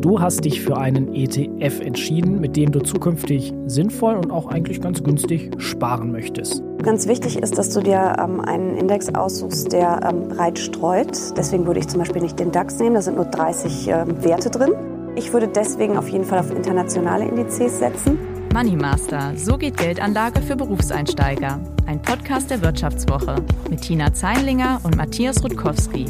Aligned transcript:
Du 0.00 0.18
hast 0.18 0.46
dich 0.46 0.62
für 0.62 0.78
einen 0.78 1.14
ETF 1.14 1.80
entschieden, 1.80 2.40
mit 2.40 2.56
dem 2.56 2.72
du 2.72 2.80
zukünftig 2.80 3.52
sinnvoll 3.66 4.14
und 4.14 4.30
auch 4.30 4.46
eigentlich 4.46 4.80
ganz 4.80 5.04
günstig 5.04 5.50
sparen 5.58 6.10
möchtest. 6.10 6.62
Ganz 6.82 7.06
wichtig 7.06 7.36
ist, 7.36 7.58
dass 7.58 7.68
du 7.74 7.82
dir 7.82 8.16
ähm, 8.18 8.40
einen 8.40 8.78
Index 8.78 9.14
aussuchst, 9.14 9.72
der 9.72 10.00
ähm, 10.10 10.28
breit 10.28 10.58
streut. 10.58 11.18
Deswegen 11.36 11.66
würde 11.66 11.80
ich 11.80 11.88
zum 11.88 11.98
Beispiel 11.98 12.22
nicht 12.22 12.40
den 12.40 12.50
DAX 12.50 12.78
nehmen, 12.78 12.94
da 12.94 13.02
sind 13.02 13.16
nur 13.16 13.26
30 13.26 13.88
ähm, 13.88 14.24
Werte 14.24 14.48
drin. 14.48 14.70
Ich 15.16 15.34
würde 15.34 15.48
deswegen 15.48 15.98
auf 15.98 16.08
jeden 16.08 16.24
Fall 16.24 16.38
auf 16.38 16.50
internationale 16.50 17.26
Indizes 17.26 17.78
setzen. 17.78 18.18
Money 18.54 18.76
Master, 18.76 19.34
so 19.36 19.58
geht 19.58 19.76
Geldanlage 19.76 20.40
für 20.40 20.56
Berufseinsteiger. 20.56 21.60
Ein 21.84 22.00
Podcast 22.00 22.50
der 22.50 22.62
Wirtschaftswoche 22.62 23.36
mit 23.68 23.82
Tina 23.82 24.14
Zeinlinger 24.14 24.80
und 24.82 24.96
Matthias 24.96 25.44
Rutkowski. 25.44 26.06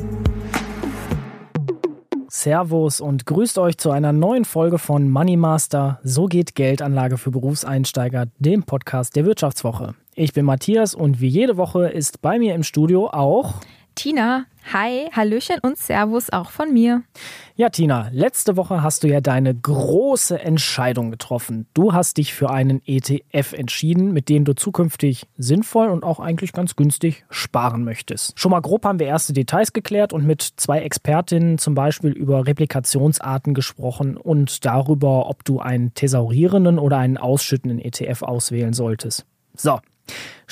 Servus 2.41 3.03
und 3.03 3.27
grüßt 3.27 3.59
euch 3.59 3.77
zu 3.77 3.91
einer 3.91 4.15
neuen 4.15 4.47
Folge 4.47 4.79
von 4.79 5.11
Money 5.11 5.37
Master. 5.37 6.01
So 6.03 6.25
geht 6.25 6.55
Geldanlage 6.55 7.19
für 7.19 7.31
Berufseinsteiger, 7.31 8.29
dem 8.39 8.63
Podcast 8.63 9.15
der 9.15 9.27
Wirtschaftswoche. 9.27 9.95
Ich 10.15 10.33
bin 10.33 10.47
Matthias 10.47 10.95
und 10.95 11.21
wie 11.21 11.29
jede 11.29 11.59
Woche 11.59 11.89
ist 11.89 12.23
bei 12.23 12.39
mir 12.39 12.55
im 12.55 12.63
Studio 12.63 13.11
auch 13.11 13.57
Tina. 13.95 14.47
Hi, 14.73 15.09
Hallöchen 15.13 15.59
und 15.63 15.79
Servus 15.79 16.31
auch 16.31 16.51
von 16.51 16.73
mir. 16.73 17.03
Ja, 17.57 17.71
Tina, 17.71 18.09
letzte 18.13 18.57
Woche 18.57 18.83
hast 18.83 19.03
du 19.03 19.09
ja 19.09 19.21
deine 19.21 19.55
große 19.55 20.39
Entscheidung 20.39 21.11
getroffen. 21.11 21.67
Du 21.75 21.93
hast 21.93 22.19
dich 22.19 22.33
für 22.33 22.51
einen 22.51 22.81
ETF 22.87 23.53
entschieden, 23.53 24.13
mit 24.13 24.29
dem 24.29 24.45
du 24.45 24.55
zukünftig 24.55 25.27
sinnvoll 25.37 25.89
und 25.89 26.05
auch 26.05 26.21
eigentlich 26.21 26.53
ganz 26.53 26.77
günstig 26.77 27.25
sparen 27.31 27.85
möchtest. 27.85 28.39
Schon 28.39 28.53
mal 28.53 28.61
grob 28.61 28.85
haben 28.85 28.99
wir 28.99 29.07
erste 29.07 29.33
Details 29.33 29.73
geklärt 29.73 30.13
und 30.13 30.27
mit 30.27 30.43
zwei 30.57 30.81
Expertinnen 30.81 31.59
zum 31.59 31.75
Beispiel 31.75 32.13
über 32.13 32.47
Replikationsarten 32.47 33.55
gesprochen 33.55 34.17
und 34.17 34.65
darüber, 34.65 35.29
ob 35.29 35.45
du 35.45 35.59
einen 35.59 35.95
thesaurierenden 35.95 36.79
oder 36.79 36.99
einen 36.99 37.17
ausschüttenden 37.17 37.79
ETF 37.79 38.23
auswählen 38.23 38.73
solltest. 38.73 39.27
So, 39.57 39.81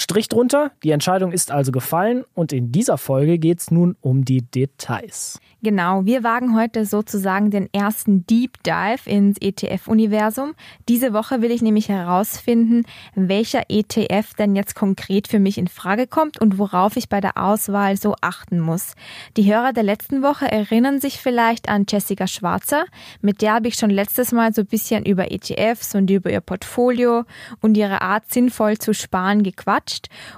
Strich 0.01 0.29
drunter, 0.29 0.71
die 0.85 0.93
Entscheidung 0.93 1.33
ist 1.33 1.51
also 1.51 1.73
gefallen 1.73 2.23
und 2.33 2.53
in 2.53 2.71
dieser 2.71 2.99
Folge 2.99 3.37
geht 3.41 3.59
es 3.59 3.73
nun 3.73 3.97
um 4.01 4.25
die 4.25 4.43
Details. 4.43 5.41
Genau, 5.61 6.05
wir 6.05 6.23
wagen 6.23 6.57
heute 6.57 6.87
sozusagen 6.87 7.51
den 7.51 7.69
ersten 7.73 8.25
Deep 8.25 8.63
Dive 8.63 9.11
ins 9.11 9.39
ETF-Universum. 9.41 10.55
Diese 10.89 11.13
Woche 11.13 11.43
will 11.43 11.51
ich 11.51 11.63
nämlich 11.63 11.89
herausfinden, 11.89 12.85
welcher 13.17 13.63
ETF 13.69 14.35
denn 14.35 14.55
jetzt 14.55 14.77
konkret 14.77 15.27
für 15.27 15.41
mich 15.41 15.59
in 15.59 15.67
Frage 15.67 16.07
kommt 16.07 16.41
und 16.41 16.59
worauf 16.59 16.97
ich 16.97 17.09
bei 17.09 17.21
der 17.21 17.37
Auswahl 17.37 17.97
so 17.97 18.15
achten 18.21 18.61
muss. 18.61 18.93
Die 19.37 19.53
Hörer 19.53 19.73
der 19.73 19.83
letzten 19.83 20.23
Woche 20.23 20.49
erinnern 20.49 21.01
sich 21.01 21.19
vielleicht 21.19 21.69
an 21.69 21.87
Jessica 21.89 22.29
Schwarzer. 22.29 22.85
Mit 23.21 23.43
der 23.43 23.55
habe 23.55 23.67
ich 23.67 23.75
schon 23.75 23.91
letztes 23.91 24.31
Mal 24.31 24.55
so 24.55 24.61
ein 24.61 24.69
bisschen 24.69 25.05
über 25.05 25.33
ETFs 25.33 25.97
und 25.97 26.09
über 26.09 26.31
ihr 26.31 26.41
Portfolio 26.41 27.25
und 27.61 27.77
ihre 27.77 28.01
Art 28.01 28.33
sinnvoll 28.33 28.79
zu 28.79 28.95
sparen 28.95 29.43
gequatscht. 29.43 29.88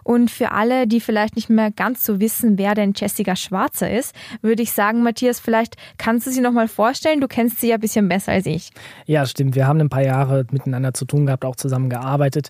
Und 0.05 0.31
für 0.31 0.53
alle, 0.53 0.87
die 0.87 1.01
vielleicht 1.01 1.37
nicht 1.37 1.51
mehr 1.51 1.71
ganz 1.71 2.05
so 2.05 2.21
wissen, 2.21 2.59
wer 2.59 2.75
denn 2.75 2.93
Jessica 2.97 3.37
Schwarzer 3.37 3.91
ist, 3.91 4.15
würde 4.43 4.63
ich 4.63 4.73
sagen, 4.73 5.03
Matthias, 5.03 5.41
vielleicht 5.41 5.77
kannst 5.99 6.27
du 6.27 6.31
sie 6.31 6.41
noch 6.41 6.53
mal 6.53 6.69
vorstellen. 6.69 7.21
Du 7.21 7.29
kennst 7.29 7.61
sie 7.61 7.69
ja 7.69 7.75
ein 7.75 7.81
bisschen 7.81 8.09
besser 8.09 8.33
als 8.33 8.47
ich. 8.47 8.71
Ja, 9.07 9.27
stimmt. 9.27 9.55
Wir 9.55 9.67
haben 9.67 9.81
ein 9.81 9.89
paar 9.89 10.05
Jahre 10.05 10.47
miteinander 10.51 10.95
zu 10.95 11.05
tun 11.05 11.27
gehabt, 11.27 11.45
auch 11.45 11.57
zusammen 11.57 11.91
gearbeitet. 11.91 12.49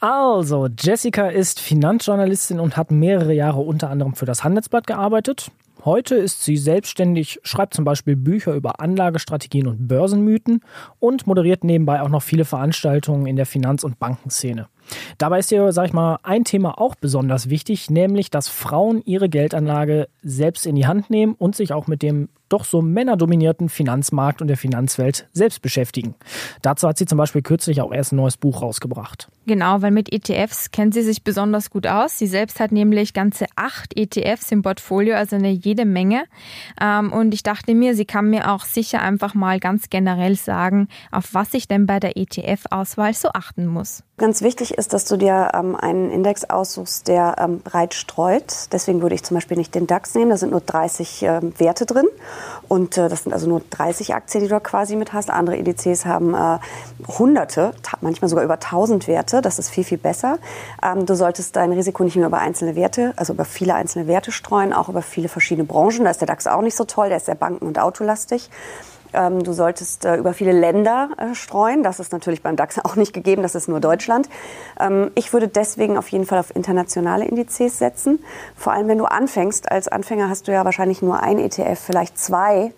Also, 0.00 0.68
Jessica 0.78 1.28
ist 1.28 1.60
Finanzjournalistin 1.60 2.60
und 2.60 2.76
hat 2.76 2.90
mehrere 2.90 3.32
Jahre 3.32 3.60
unter 3.60 3.90
anderem 3.90 4.14
für 4.14 4.26
das 4.26 4.44
Handelsblatt 4.44 4.86
gearbeitet. 4.86 5.50
Heute 5.84 6.14
ist 6.14 6.42
sie 6.42 6.56
selbstständig, 6.56 7.40
schreibt 7.42 7.74
zum 7.74 7.84
Beispiel 7.84 8.16
Bücher 8.16 8.54
über 8.54 8.80
Anlagestrategien 8.80 9.66
und 9.66 9.86
Börsenmythen 9.86 10.62
und 10.98 11.26
moderiert 11.26 11.62
nebenbei 11.62 12.00
auch 12.00 12.08
noch 12.08 12.22
viele 12.22 12.46
Veranstaltungen 12.46 13.26
in 13.26 13.36
der 13.36 13.44
Finanz- 13.44 13.84
und 13.84 13.98
Bankenszene. 13.98 14.68
Dabei 15.18 15.38
ist 15.38 15.48
hier, 15.48 15.72
sag 15.72 15.86
ich 15.86 15.92
mal, 15.92 16.18
ein 16.22 16.44
Thema 16.44 16.78
auch 16.78 16.94
besonders 16.94 17.50
wichtig, 17.50 17.90
nämlich, 17.90 18.30
dass 18.30 18.48
Frauen 18.48 19.02
ihre 19.04 19.28
Geldanlage 19.28 20.08
selbst 20.22 20.66
in 20.66 20.74
die 20.74 20.86
Hand 20.86 21.10
nehmen 21.10 21.34
und 21.34 21.56
sich 21.56 21.72
auch 21.72 21.86
mit 21.86 22.02
dem 22.02 22.28
doch 22.48 22.64
so 22.64 22.82
männerdominierten 22.82 23.68
Finanzmarkt 23.68 24.40
und 24.40 24.48
der 24.48 24.56
Finanzwelt 24.56 25.28
selbst 25.32 25.62
beschäftigen. 25.62 26.14
Dazu 26.62 26.86
hat 26.86 26.98
sie 26.98 27.06
zum 27.06 27.18
Beispiel 27.18 27.42
kürzlich 27.42 27.80
auch 27.80 27.92
erst 27.92 28.12
ein 28.12 28.16
neues 28.16 28.36
Buch 28.36 28.62
rausgebracht. 28.62 29.28
Genau, 29.46 29.82
weil 29.82 29.90
mit 29.90 30.12
ETFs 30.12 30.70
kennt 30.70 30.94
sie 30.94 31.02
sich 31.02 31.24
besonders 31.24 31.70
gut 31.70 31.86
aus. 31.86 32.18
Sie 32.18 32.26
selbst 32.26 32.60
hat 32.60 32.70
nämlich 32.70 33.12
ganze 33.12 33.46
acht 33.56 33.98
ETFs 33.98 34.52
im 34.52 34.62
Portfolio, 34.62 35.16
also 35.16 35.36
eine 35.36 35.50
jede 35.50 35.84
Menge. 35.84 36.24
Ähm, 36.80 37.12
und 37.12 37.34
ich 37.34 37.42
dachte 37.42 37.74
mir, 37.74 37.94
sie 37.94 38.04
kann 38.04 38.30
mir 38.30 38.52
auch 38.52 38.64
sicher 38.64 39.02
einfach 39.02 39.34
mal 39.34 39.58
ganz 39.58 39.90
generell 39.90 40.36
sagen, 40.36 40.88
auf 41.10 41.34
was 41.34 41.54
ich 41.54 41.66
denn 41.66 41.86
bei 41.86 41.98
der 41.98 42.16
ETF-Auswahl 42.16 43.14
so 43.14 43.30
achten 43.32 43.66
muss. 43.66 44.04
Ganz 44.16 44.42
wichtig 44.42 44.78
ist, 44.78 44.92
dass 44.92 45.06
du 45.06 45.16
dir 45.16 45.50
ähm, 45.54 45.74
einen 45.74 46.12
Index 46.12 46.44
aussuchst, 46.44 47.08
der 47.08 47.34
ähm, 47.40 47.58
breit 47.62 47.94
streut. 47.94 48.68
Deswegen 48.70 49.02
würde 49.02 49.16
ich 49.16 49.24
zum 49.24 49.36
Beispiel 49.36 49.56
nicht 49.56 49.74
den 49.74 49.88
DAX 49.88 50.14
nehmen. 50.14 50.30
Da 50.30 50.36
sind 50.36 50.52
nur 50.52 50.60
30 50.60 51.22
ähm, 51.22 51.52
Werte 51.58 51.84
drin. 51.84 52.06
Und 52.68 52.96
äh, 52.96 53.08
das 53.08 53.24
sind 53.24 53.32
also 53.32 53.48
nur 53.48 53.60
30 53.70 54.14
Aktien, 54.14 54.44
die 54.44 54.48
du 54.48 54.60
quasi 54.60 54.94
mit 54.94 55.12
hast. 55.12 55.30
Andere 55.30 55.56
Indizes 55.56 56.06
haben 56.06 56.32
äh, 56.32 56.58
Hunderte, 57.08 57.72
manchmal 58.02 58.28
sogar 58.28 58.44
über 58.44 58.54
1000 58.54 59.08
Werte. 59.08 59.42
Das 59.42 59.58
ist 59.58 59.68
viel, 59.68 59.82
viel 59.82 59.98
besser. 59.98 60.38
Ähm, 60.80 61.06
du 61.06 61.16
solltest 61.16 61.56
dein 61.56 61.72
Risiko 61.72 62.04
nicht 62.04 62.14
nur 62.14 62.26
über 62.26 62.38
einzelne 62.38 62.76
Werte, 62.76 63.14
also 63.16 63.32
über 63.32 63.44
viele 63.44 63.74
einzelne 63.74 64.06
Werte 64.06 64.30
streuen, 64.30 64.72
auch 64.72 64.88
über 64.88 65.02
viele 65.02 65.26
verschiedene 65.26 65.66
Branchen. 65.66 66.04
Da 66.04 66.10
ist 66.10 66.20
der 66.20 66.28
DAX 66.28 66.46
auch 66.46 66.62
nicht 66.62 66.76
so 66.76 66.84
toll. 66.84 67.08
Der 67.08 67.16
ist 67.16 67.26
sehr 67.26 67.34
banken- 67.34 67.66
und 67.66 67.80
autolastig. 67.80 68.48
Ähm, 69.14 69.42
du 69.42 69.52
solltest 69.52 70.04
äh, 70.04 70.16
über 70.16 70.34
viele 70.34 70.52
Länder 70.52 71.10
äh, 71.16 71.34
streuen. 71.34 71.82
Das 71.82 72.00
ist 72.00 72.12
natürlich 72.12 72.42
beim 72.42 72.56
DAX 72.56 72.78
auch 72.84 72.96
nicht 72.96 73.12
gegeben, 73.12 73.42
das 73.42 73.54
ist 73.54 73.68
nur 73.68 73.80
Deutschland. 73.80 74.28
Ähm, 74.78 75.10
ich 75.14 75.32
würde 75.32 75.48
deswegen 75.48 75.96
auf 75.96 76.08
jeden 76.08 76.26
Fall 76.26 76.38
auf 76.38 76.54
internationale 76.54 77.24
Indizes 77.24 77.78
setzen. 77.78 78.22
Vor 78.56 78.72
allem, 78.72 78.88
wenn 78.88 78.98
du 78.98 79.04
anfängst. 79.04 79.70
Als 79.70 79.88
Anfänger 79.88 80.28
hast 80.28 80.48
du 80.48 80.52
ja 80.52 80.64
wahrscheinlich 80.64 81.02
nur 81.02 81.22
ein 81.22 81.38
ETF, 81.38 81.78
vielleicht 81.78 82.18
zwei. 82.18 82.72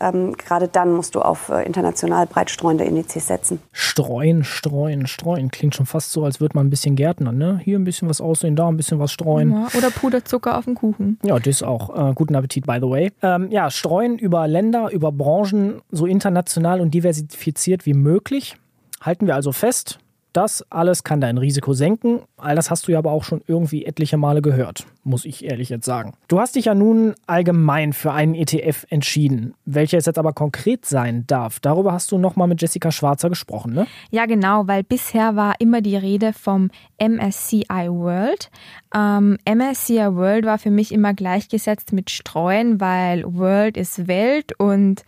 Ähm, 0.00 0.36
gerade 0.36 0.68
dann 0.68 0.92
musst 0.92 1.14
du 1.14 1.20
auf 1.20 1.48
äh, 1.48 1.64
international 1.64 2.26
breit 2.26 2.50
streuende 2.50 2.84
Indizes 2.84 3.26
setzen. 3.26 3.60
Streuen, 3.72 4.44
streuen, 4.44 5.06
streuen. 5.06 5.50
Klingt 5.50 5.74
schon 5.74 5.86
fast 5.86 6.12
so, 6.12 6.24
als 6.24 6.40
würde 6.40 6.56
man 6.56 6.66
ein 6.66 6.70
bisschen 6.70 6.96
gärtnern. 6.96 7.36
Ne? 7.36 7.60
Hier 7.62 7.78
ein 7.78 7.84
bisschen 7.84 8.08
was 8.08 8.20
aussehen, 8.20 8.56
da 8.56 8.68
ein 8.68 8.76
bisschen 8.76 8.98
was 8.98 9.12
streuen. 9.12 9.50
Ja, 9.52 9.68
oder 9.76 9.90
Puderzucker 9.90 10.58
auf 10.58 10.64
dem 10.64 10.74
Kuchen. 10.74 11.18
Ja, 11.22 11.38
das 11.38 11.62
auch. 11.62 12.10
Äh, 12.10 12.14
guten 12.14 12.34
Appetit, 12.34 12.66
by 12.66 12.78
the 12.80 12.88
way. 12.88 13.12
Ähm, 13.22 13.50
ja, 13.50 13.70
streuen 13.70 14.18
über 14.18 14.46
Länder, 14.46 14.90
über 14.90 15.12
Branchen, 15.12 15.80
so 15.90 16.06
international 16.06 16.80
und 16.80 16.92
diversifiziert 16.92 17.86
wie 17.86 17.94
möglich. 17.94 18.56
Halten 19.00 19.26
wir 19.26 19.34
also 19.34 19.52
fest, 19.52 19.98
das 20.32 20.64
alles 20.70 21.04
kann 21.04 21.20
dein 21.20 21.38
Risiko 21.38 21.72
senken. 21.72 22.20
All 22.36 22.54
das 22.54 22.70
hast 22.70 22.86
du 22.86 22.92
ja 22.92 22.98
aber 22.98 23.12
auch 23.12 23.24
schon 23.24 23.42
irgendwie 23.46 23.84
etliche 23.84 24.16
Male 24.16 24.42
gehört, 24.42 24.86
muss 25.02 25.24
ich 25.24 25.44
ehrlich 25.44 25.68
jetzt 25.68 25.86
sagen. 25.86 26.14
Du 26.28 26.40
hast 26.40 26.54
dich 26.54 26.66
ja 26.66 26.74
nun 26.74 27.14
allgemein 27.26 27.92
für 27.92 28.12
einen 28.12 28.34
ETF 28.34 28.86
entschieden. 28.90 29.54
Welcher 29.64 29.98
es 29.98 30.06
jetzt 30.06 30.18
aber 30.18 30.32
konkret 30.32 30.86
sein 30.86 31.24
darf, 31.26 31.60
darüber 31.60 31.92
hast 31.92 32.12
du 32.12 32.18
nochmal 32.18 32.48
mit 32.48 32.60
Jessica 32.60 32.92
Schwarzer 32.92 33.28
gesprochen, 33.28 33.72
ne? 33.72 33.86
Ja, 34.10 34.26
genau, 34.26 34.66
weil 34.66 34.84
bisher 34.84 35.34
war 35.34 35.54
immer 35.58 35.80
die 35.80 35.96
Rede 35.96 36.32
vom 36.32 36.70
MSCI 37.00 37.88
World. 37.88 38.50
Ähm, 38.94 39.38
MSCI 39.48 40.14
World 40.14 40.44
war 40.44 40.58
für 40.58 40.70
mich 40.70 40.92
immer 40.92 41.14
gleichgesetzt 41.14 41.92
mit 41.92 42.10
Streuen, 42.10 42.80
weil 42.80 43.24
World 43.24 43.76
ist 43.76 44.08
Welt 44.08 44.52
und 44.58 45.04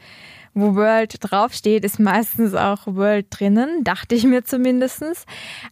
wo 0.54 0.74
World 0.74 1.16
draufsteht, 1.20 1.84
ist 1.84 2.00
meistens 2.00 2.54
auch 2.54 2.86
World 2.86 3.26
drinnen, 3.30 3.84
dachte 3.84 4.14
ich 4.14 4.24
mir 4.24 4.44
zumindestens. 4.44 5.24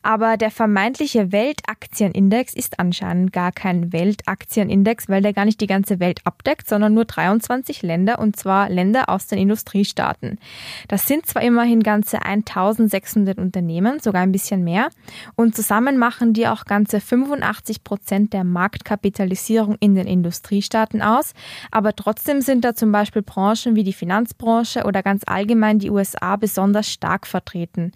Aber 0.03 0.37
der 0.37 0.50
vermeintliche 0.50 1.33
Weltaktienindex 1.33 2.55
ist 2.55 2.78
anscheinend 2.78 3.33
gar 3.33 3.50
kein 3.50 3.93
Weltaktienindex, 3.93 5.09
weil 5.09 5.22
der 5.22 5.33
gar 5.33 5.44
nicht 5.44 5.61
die 5.61 5.67
ganze 5.67 5.99
Welt 5.99 6.21
abdeckt, 6.25 6.69
sondern 6.69 6.94
nur 6.94 7.06
23 7.06 7.83
Länder 7.83 8.21
und 8.21 8.37
zwar 8.37 8.69
Länder 8.69 9.09
aus 9.09 9.27
den 9.27 9.38
Industriestaaten. 9.38 10.38
Das 10.87 11.06
sind 11.06 11.27
zwar 11.27 11.43
immerhin 11.43 11.82
ganze 11.82 12.23
1600 12.23 13.38
Unternehmen, 13.38 13.99
sogar 14.00 14.23
ein 14.23 14.32
bisschen 14.32 14.62
mehr, 14.62 14.91
und 15.35 15.56
zusammen 15.56 15.99
machen 15.99 16.32
die 16.32 16.47
auch 16.47 16.64
ganze 16.64 17.00
85 17.00 17.82
Prozent 17.82 18.32
der 18.32 18.44
Marktkapitalisierung 18.44 19.76
in 19.81 19.94
den 19.94 20.06
Industriestaaten 20.06 21.02
aus, 21.02 21.32
aber 21.70 21.97
trotzdem 21.97 22.41
sind 22.41 22.64
da 22.64 22.75
zum 22.75 22.93
Beispiel 22.93 23.23
Branchen 23.23 23.75
wie 23.75 23.85
die 23.85 23.93
Finanzbranche, 23.93 24.68
Branche 24.69 24.87
oder 24.87 25.03
ganz 25.03 25.23
allgemein 25.26 25.79
die 25.79 25.91
USA 25.91 26.37
besonders 26.37 26.91
stark 26.91 27.26
vertreten. 27.26 27.93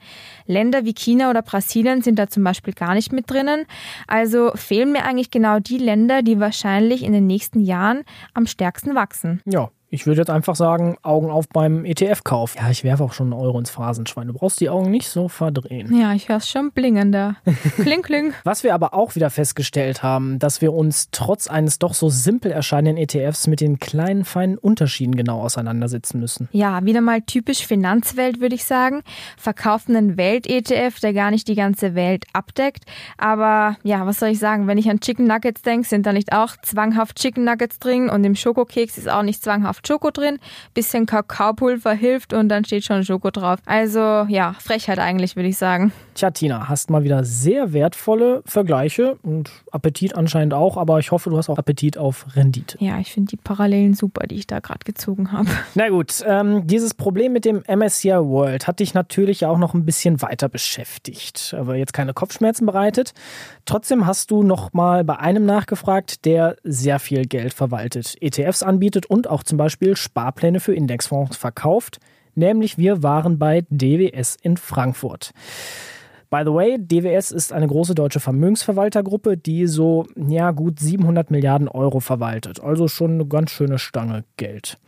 Länder 0.46 0.84
wie 0.84 0.94
China 0.94 1.30
oder 1.30 1.42
Brasilien 1.42 2.02
sind 2.02 2.18
da 2.18 2.28
zum 2.28 2.44
Beispiel 2.44 2.74
gar 2.74 2.94
nicht 2.94 3.12
mit 3.12 3.30
drinnen. 3.30 3.66
Also 4.06 4.52
fehlen 4.54 4.92
mir 4.92 5.04
eigentlich 5.04 5.30
genau 5.30 5.58
die 5.58 5.78
Länder, 5.78 6.22
die 6.22 6.40
wahrscheinlich 6.40 7.02
in 7.02 7.12
den 7.12 7.26
nächsten 7.26 7.60
Jahren 7.60 8.02
am 8.34 8.46
stärksten 8.46 8.94
wachsen. 8.94 9.40
Ja, 9.44 9.70
Ich 9.94 10.06
würde 10.06 10.22
jetzt 10.22 10.30
einfach 10.30 10.56
sagen, 10.56 10.96
Augen 11.02 11.30
auf 11.30 11.50
beim 11.50 11.84
ETF-Kauf. 11.84 12.56
Ja, 12.56 12.70
ich 12.70 12.82
werfe 12.82 13.04
auch 13.04 13.12
schon 13.12 13.30
einen 13.30 13.38
Euro 13.38 13.58
ins 13.58 13.68
Phrasenschwein. 13.68 14.26
Du 14.26 14.32
brauchst 14.32 14.58
die 14.62 14.70
Augen 14.70 14.90
nicht 14.90 15.06
so 15.06 15.28
verdrehen. 15.28 15.94
Ja, 15.94 16.14
ich 16.14 16.30
höre 16.30 16.38
es 16.38 16.48
schon 16.48 16.72
blingender. 16.72 17.36
kling, 17.76 18.00
kling. 18.00 18.32
Was 18.44 18.64
wir 18.64 18.72
aber 18.72 18.94
auch 18.94 19.16
wieder 19.16 19.28
festgestellt 19.28 20.02
haben, 20.02 20.38
dass 20.38 20.62
wir 20.62 20.72
uns 20.72 21.10
trotz 21.10 21.46
eines 21.46 21.78
doch 21.78 21.92
so 21.92 22.08
simpel 22.08 22.52
erscheinenden 22.52 22.96
ETFs 22.96 23.46
mit 23.46 23.60
den 23.60 23.80
kleinen, 23.80 24.24
feinen 24.24 24.56
Unterschieden 24.56 25.14
genau 25.14 25.42
auseinandersetzen 25.42 26.20
müssen. 26.20 26.48
Ja, 26.52 26.82
wieder 26.86 27.02
mal 27.02 27.20
typisch 27.20 27.66
Finanzwelt, 27.66 28.40
würde 28.40 28.54
ich 28.54 28.64
sagen. 28.64 29.02
Verkaufen 29.36 29.94
einen 29.94 30.16
Welt-ETF, 30.16 31.00
der 31.00 31.12
gar 31.12 31.30
nicht 31.30 31.48
die 31.48 31.54
ganze 31.54 31.94
Welt 31.94 32.24
abdeckt. 32.32 32.84
Aber 33.18 33.76
ja, 33.82 34.06
was 34.06 34.20
soll 34.20 34.30
ich 34.30 34.38
sagen? 34.38 34.66
Wenn 34.66 34.78
ich 34.78 34.88
an 34.88 35.00
Chicken 35.00 35.26
Nuggets 35.26 35.60
denke, 35.60 35.86
sind 35.86 36.06
da 36.06 36.14
nicht 36.14 36.32
auch 36.32 36.56
zwanghaft 36.62 37.18
Chicken 37.18 37.44
Nuggets 37.44 37.78
drin 37.78 38.08
und 38.08 38.24
im 38.24 38.34
Schokokeks 38.34 38.96
ist 38.96 39.10
auch 39.10 39.22
nicht 39.22 39.42
zwanghaft 39.44 39.81
Schoko 39.86 40.10
drin, 40.10 40.38
bisschen 40.74 41.06
Kakaopulver 41.06 41.92
hilft 41.92 42.32
und 42.32 42.48
dann 42.48 42.64
steht 42.64 42.84
schon 42.84 43.04
Schoko 43.04 43.30
drauf. 43.30 43.58
Also 43.66 43.98
ja, 44.28 44.54
Frechheit 44.60 44.98
eigentlich, 44.98 45.36
würde 45.36 45.48
ich 45.48 45.58
sagen. 45.58 45.92
Tja, 46.14 46.30
Tina, 46.30 46.68
hast 46.68 46.90
mal 46.90 47.04
wieder 47.04 47.24
sehr 47.24 47.72
wertvolle 47.72 48.42
Vergleiche 48.44 49.16
und 49.22 49.50
Appetit 49.70 50.14
anscheinend 50.14 50.54
auch, 50.54 50.76
aber 50.76 50.98
ich 50.98 51.10
hoffe, 51.10 51.30
du 51.30 51.36
hast 51.38 51.48
auch 51.48 51.58
Appetit 51.58 51.98
auf 51.98 52.26
Rendite. 52.36 52.76
Ja, 52.80 52.98
ich 52.98 53.12
finde 53.12 53.30
die 53.30 53.36
Parallelen 53.36 53.94
super, 53.94 54.26
die 54.26 54.36
ich 54.36 54.46
da 54.46 54.60
gerade 54.60 54.80
gezogen 54.84 55.32
habe. 55.32 55.48
Na 55.74 55.88
gut, 55.88 56.22
ähm, 56.26 56.66
dieses 56.66 56.94
Problem 56.94 57.32
mit 57.32 57.44
dem 57.44 57.62
MSCI 57.66 58.10
World 58.10 58.66
hat 58.66 58.80
dich 58.80 58.94
natürlich 58.94 59.46
auch 59.46 59.58
noch 59.58 59.74
ein 59.74 59.84
bisschen 59.84 60.22
weiter 60.22 60.48
beschäftigt, 60.48 61.54
aber 61.58 61.76
jetzt 61.76 61.92
keine 61.92 62.14
Kopfschmerzen 62.14 62.66
bereitet. 62.66 63.14
Trotzdem 63.64 64.06
hast 64.06 64.30
du 64.30 64.42
noch 64.42 64.72
mal 64.72 65.04
bei 65.04 65.18
einem 65.18 65.46
nachgefragt, 65.46 66.24
der 66.24 66.56
sehr 66.62 66.98
viel 66.98 67.26
Geld 67.26 67.54
verwaltet, 67.54 68.16
ETFs 68.20 68.62
anbietet 68.62 69.06
und 69.06 69.28
auch 69.28 69.42
zum 69.42 69.58
Beispiel 69.58 69.71
Sparpläne 69.96 70.60
für 70.60 70.74
Indexfonds 70.74 71.36
verkauft, 71.36 71.98
nämlich 72.34 72.78
wir 72.78 73.02
waren 73.02 73.38
bei 73.38 73.64
DWS 73.70 74.36
in 74.42 74.56
Frankfurt. 74.56 75.32
By 76.32 76.44
the 76.46 76.54
way, 76.54 76.78
DWS 76.78 77.30
ist 77.30 77.52
eine 77.52 77.66
große 77.66 77.94
deutsche 77.94 78.18
Vermögensverwaltergruppe, 78.18 79.36
die 79.36 79.66
so 79.66 80.06
ja, 80.16 80.50
gut 80.52 80.80
700 80.80 81.30
Milliarden 81.30 81.68
Euro 81.68 82.00
verwaltet. 82.00 82.58
Also 82.58 82.88
schon 82.88 83.10
eine 83.10 83.26
ganz 83.26 83.50
schöne 83.50 83.78
Stange 83.78 84.24
Geld. 84.38 84.78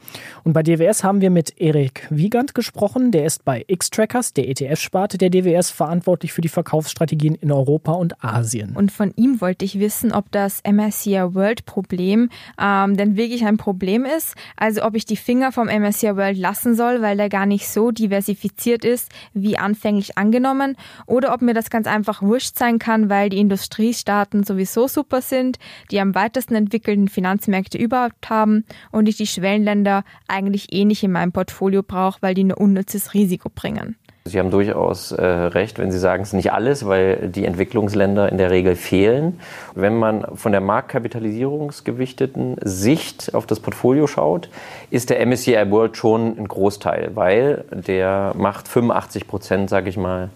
Und 0.44 0.55
bei 0.55 0.62
DWS 0.62 1.05
haben 1.05 1.20
wir 1.20 1.29
mit 1.29 1.61
Erik 1.61 2.06
Wiegand 2.08 2.55
gesprochen. 2.55 3.11
Der 3.11 3.26
ist 3.26 3.44
bei 3.44 3.62
X-Trackers, 3.67 4.32
der 4.32 4.49
ETF-Sparte 4.49 5.19
der 5.19 5.29
DWS, 5.29 5.70
verantwortlich 5.70 6.32
für 6.32 6.41
die 6.41 6.49
Verkaufsstrategien 6.49 7.35
in 7.35 7.52
Europa 7.52 7.93
und 7.93 8.25
Asien. 8.25 8.75
Und 8.75 8.91
von 8.91 9.12
ihm 9.14 9.43
wollte 9.43 9.67
ich 9.67 9.79
wissen, 9.79 10.12
ob 10.12 10.32
das 10.32 10.62
MSCI 10.67 11.35
World 11.35 11.67
Problem 11.67 12.31
ähm, 12.58 12.96
denn 12.96 13.17
wirklich 13.19 13.44
ein 13.44 13.58
Problem 13.58 14.06
ist. 14.06 14.35
Also 14.56 14.82
ob 14.82 14.94
ich 14.94 15.05
die 15.05 15.19
Finger 15.19 15.52
vom 15.52 15.67
MSCI 15.67 16.17
World 16.17 16.38
lassen 16.38 16.75
soll, 16.75 17.02
weil 17.02 17.19
der 17.19 17.29
gar 17.29 17.44
nicht 17.44 17.69
so 17.69 17.91
diversifiziert 17.91 18.82
ist, 18.82 19.11
wie 19.35 19.58
anfänglich 19.58 20.17
angenommen. 20.17 20.79
Oder 21.05 21.34
ob 21.35 21.43
mir 21.43 21.53
das 21.53 21.69
ganz 21.69 21.87
einfach 21.87 22.23
wurscht 22.23 22.57
sein 22.57 22.79
kann, 22.79 23.11
weil 23.11 23.29
die 23.29 23.39
Industriestaaten 23.39 24.45
sowieso 24.45 24.87
super 24.87 25.21
sind, 25.21 25.59
die 25.91 26.01
am 26.01 26.15
weitesten 26.15 26.55
entwickelten 26.55 27.09
Finanzmärkte 27.09 27.77
überhaupt 27.77 28.31
haben 28.31 28.65
und 28.93 29.09
ich 29.09 29.17
die 29.17 29.27
Schwellenländer 29.27 30.05
eigentlich 30.29 30.73
eh 30.73 30.85
nicht 30.85 31.03
in 31.03 31.13
meinem 31.13 31.33
Portfolio 31.33 31.83
brauche, 31.83 32.23
weil 32.23 32.35
die 32.35 32.45
nur 32.45 32.59
unnützes 32.59 33.15
Risiko 33.15 33.51
bringen. 33.53 33.97
Sie 34.27 34.39
haben 34.39 34.51
durchaus 34.51 35.13
äh, 35.13 35.23
recht, 35.23 35.79
wenn 35.79 35.93
Sie 35.93 35.99
sagen, 35.99 36.23
es 36.23 36.31
ist 36.31 36.35
nicht 36.35 36.51
alles, 36.51 36.87
weil 36.87 37.29
die 37.29 37.45
Entwicklungsländer 37.45 38.33
in 38.33 38.39
der 38.39 38.51
Regel 38.51 38.75
fehlen. 38.75 39.39
Wenn 39.75 39.99
man 39.99 40.25
von 40.35 40.51
der 40.51 40.63
marktkapitalisierungsgewichteten 40.63 42.57
Sicht 42.63 43.35
auf 43.35 43.45
das 43.45 43.61
Portfolio 43.61 44.07
schaut, 44.07 44.49
ist 44.91 45.11
der 45.11 45.21
MSCI 45.27 45.71
World 45.71 45.99
schon 45.99 46.39
ein 46.39 46.49
Großteil, 46.49 47.11
weil 47.15 47.67
der 47.71 48.33
macht 48.35 48.67
85 48.67 49.29
Prozent, 49.29 49.69
sage 49.69 49.91
ich 49.91 49.99
mal, 49.99 50.31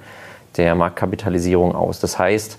der 0.58 0.74
Marktkapitalisierung 0.74 1.74
aus. 1.74 2.00
Das 2.00 2.18
heißt, 2.18 2.58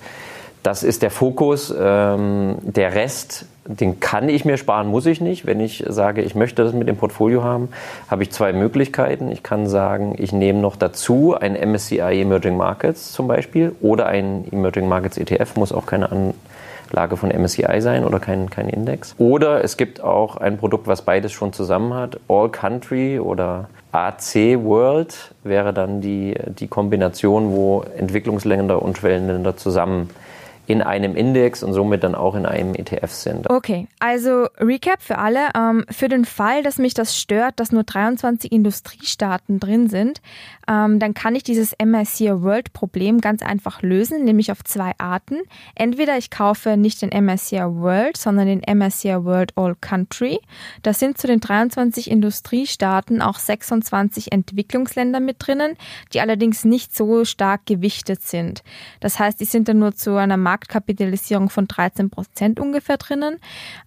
das 0.63 0.83
ist 0.83 1.01
der 1.01 1.11
Fokus. 1.11 1.73
Ähm, 1.77 2.55
der 2.61 2.93
Rest, 2.95 3.45
den 3.65 3.99
kann 3.99 4.29
ich 4.29 4.45
mir 4.45 4.57
sparen, 4.57 4.87
muss 4.87 5.05
ich 5.05 5.21
nicht. 5.21 5.45
Wenn 5.45 5.59
ich 5.59 5.83
sage, 5.87 6.21
ich 6.21 6.35
möchte 6.35 6.63
das 6.63 6.73
mit 6.73 6.87
dem 6.87 6.97
Portfolio 6.97 7.43
haben, 7.43 7.69
habe 8.09 8.23
ich 8.23 8.31
zwei 8.31 8.51
Möglichkeiten. 8.51 9.31
Ich 9.31 9.43
kann 9.43 9.67
sagen, 9.67 10.15
ich 10.17 10.33
nehme 10.33 10.59
noch 10.59 10.75
dazu 10.75 11.35
ein 11.39 11.53
MSCI 11.53 12.21
Emerging 12.21 12.57
Markets 12.57 13.13
zum 13.13 13.27
Beispiel 13.27 13.73
oder 13.81 14.07
ein 14.07 14.45
Emerging 14.51 14.87
Markets 14.87 15.17
ETF, 15.17 15.55
muss 15.55 15.71
auch 15.71 15.85
keine 15.85 16.09
Anlage 16.11 17.15
von 17.15 17.29
MSCI 17.29 17.79
sein 17.81 18.03
oder 18.03 18.19
kein, 18.19 18.49
kein 18.49 18.67
Index. 18.67 19.15
Oder 19.17 19.63
es 19.63 19.77
gibt 19.77 20.01
auch 20.01 20.37
ein 20.37 20.57
Produkt, 20.57 20.87
was 20.87 21.03
beides 21.03 21.31
schon 21.31 21.53
zusammen 21.53 21.93
hat, 21.93 22.19
All 22.27 22.49
Country 22.49 23.19
oder 23.19 23.69
AC 23.91 24.35
World 24.63 25.33
wäre 25.43 25.73
dann 25.73 26.01
die, 26.01 26.35
die 26.59 26.67
Kombination, 26.67 27.51
wo 27.51 27.83
Entwicklungsländer 27.97 28.81
und 28.81 28.97
Schwellenländer 28.97 29.57
zusammen 29.57 30.09
in 30.69 30.83
einem 30.83 31.15
Index 31.15 31.63
und 31.63 31.73
somit 31.73 32.03
dann 32.03 32.13
auch 32.13 32.35
in 32.35 32.45
einem 32.45 32.75
ETF 32.75 33.09
sind. 33.09 33.49
Okay, 33.49 33.87
also 33.97 34.45
Recap 34.59 35.01
für 35.01 35.17
alle. 35.17 35.47
Ähm, 35.57 35.83
für 35.89 36.09
den 36.09 36.25
Fall, 36.25 36.61
dass 36.61 36.77
mich 36.77 36.93
das 36.93 37.17
stört, 37.17 37.59
dass 37.59 37.71
nur 37.71 37.81
23 37.81 38.51
Industriestaaten 38.51 39.59
drin 39.59 39.89
sind, 39.89 40.21
ähm, 40.69 40.99
dann 40.99 41.15
kann 41.15 41.33
ich 41.33 41.41
dieses 41.41 41.73
MSCI 41.83 42.43
World 42.43 42.71
Problem 42.71 43.19
ganz 43.19 43.41
einfach 43.41 43.81
lösen, 43.81 44.23
nämlich 44.23 44.51
auf 44.51 44.63
zwei 44.63 44.91
Arten. 44.99 45.39
Entweder 45.73 46.19
ich 46.19 46.29
kaufe 46.29 46.77
nicht 46.77 47.01
den 47.01 47.09
MSCI 47.09 47.61
World, 47.61 48.17
sondern 48.17 48.45
den 48.45 48.61
MSCI 48.61 49.23
World 49.23 49.53
All 49.57 49.75
Country. 49.81 50.39
Das 50.83 50.99
sind 50.99 51.17
zu 51.17 51.25
den 51.25 51.39
23 51.39 52.11
Industriestaaten 52.11 53.23
auch 53.23 53.39
26 53.39 54.31
Entwicklungsländer 54.31 55.19
mit 55.19 55.37
drinnen, 55.39 55.77
die 56.13 56.21
allerdings 56.21 56.63
nicht 56.63 56.95
so 56.95 57.25
stark 57.25 57.65
gewichtet 57.65 58.21
sind. 58.21 58.61
Das 58.99 59.17
heißt, 59.17 59.39
die 59.39 59.45
sind 59.45 59.67
dann 59.67 59.79
nur 59.79 59.95
zu 59.95 60.15
einer 60.15 60.37
Markt 60.37 60.58
Marktkapitalisierung 60.59 61.49
von 61.49 61.67
13 61.67 62.09
Prozent 62.09 62.59
ungefähr 62.59 62.97
drinnen. 62.97 63.37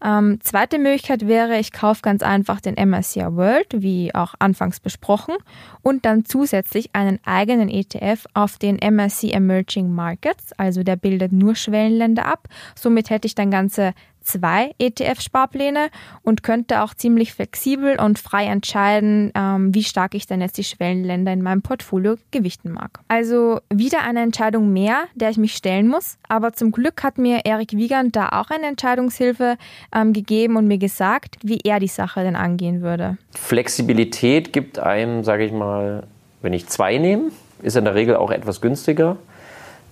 Ähm, 0.03 0.39
zweite 0.43 0.79
Möglichkeit 0.79 1.27
wäre, 1.27 1.59
ich 1.59 1.73
kaufe 1.73 2.01
ganz 2.03 2.23
einfach 2.23 2.61
den 2.61 2.75
MSCI 2.75 3.37
World, 3.37 3.83
wie 3.83 4.15
auch 4.15 4.35
anfangs 4.39 4.81
besprochen, 4.81 5.35
und 5.83 6.07
dann 6.07 6.25
zusätzlich 6.25 6.91
einen 6.95 7.19
eigenen 7.25 7.69
ETF 7.69 8.27
auf 8.35 8.59
den 8.59 8.79
MSCI 8.79 9.33
Emerging 9.33 9.93
Markets, 9.93 10.53
also 10.57 10.83
der 10.83 10.97
bildet 10.97 11.33
nur 11.33 11.55
Schwellenländer 11.55 12.27
ab. 12.27 12.49
Somit 12.75 13.11
hätte 13.11 13.27
ich 13.27 13.35
dann 13.35 13.51
ganze 13.51 13.93
zwei 14.23 14.73
ETF-Sparpläne 14.79 15.89
und 16.23 16.43
könnte 16.43 16.83
auch 16.83 16.95
ziemlich 16.95 17.33
flexibel 17.33 17.99
und 18.01 18.19
frei 18.19 18.47
entscheiden, 18.47 19.33
ähm, 19.35 19.75
wie 19.75 19.85
stark 19.85 20.15
ich 20.15 20.27
denn 20.27 20.41
jetzt 20.41 20.59
die 20.59 20.65
Schwellenländer 20.65 21.33
in 21.33 21.43
meinem 21.43 21.63
Portfolio 21.63 22.17
gewichten 22.31 22.73
mag. 22.73 23.01
Also 23.09 23.61
wieder 23.73 24.03
eine 24.03 24.23
Entscheidung 24.23 24.73
mehr, 24.73 25.05
der 25.15 25.31
ich 25.31 25.37
mich 25.37 25.55
stellen 25.55 25.89
muss. 25.89 26.19
Aber 26.29 26.53
zum 26.53 26.73
Glück 26.73 27.03
hat 27.03 27.19
mir 27.19 27.45
Erik 27.45 27.73
Wiegand 27.73 28.17
da 28.17 28.31
auch 28.31 28.51
eine 28.51 28.67
Entscheidungshilfe 28.67 29.57
ähm, 29.95 30.13
gegeben 30.13 30.57
und 30.57 30.67
mir 30.67 30.79
gesagt, 30.79 31.37
wie 31.43 31.61
er 31.65 31.81
die 31.81 31.89
Sache 31.89 32.23
denn 32.23 32.37
angehen 32.37 32.83
würde. 32.83 33.19
Flexibilität 33.33 34.53
gibt 34.53 34.79
einem, 34.79 35.25
sage 35.25 35.45
ich 35.45 35.53
mal, 35.53 36.05
wenn 36.41 36.53
ich 36.53 36.67
zwei 36.69 36.99
nehme, 36.99 37.31
ist 37.63 37.77
in 37.77 37.85
der 37.85 37.95
Regel 37.95 38.17
auch 38.17 38.31
etwas 38.31 38.61
günstiger 38.61 39.17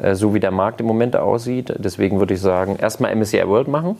äh, 0.01 0.15
so 0.15 0.35
wie 0.35 0.41
der 0.41 0.51
Markt 0.51 0.81
im 0.81 0.87
Moment 0.87 1.17
aussieht. 1.17 1.73
Deswegen 1.79 2.19
würde 2.19 2.35
ich 2.35 2.41
sagen, 2.41 2.77
erstmal 2.77 3.15
MSCI 3.15 3.47
World 3.47 3.69
machen. 3.69 3.97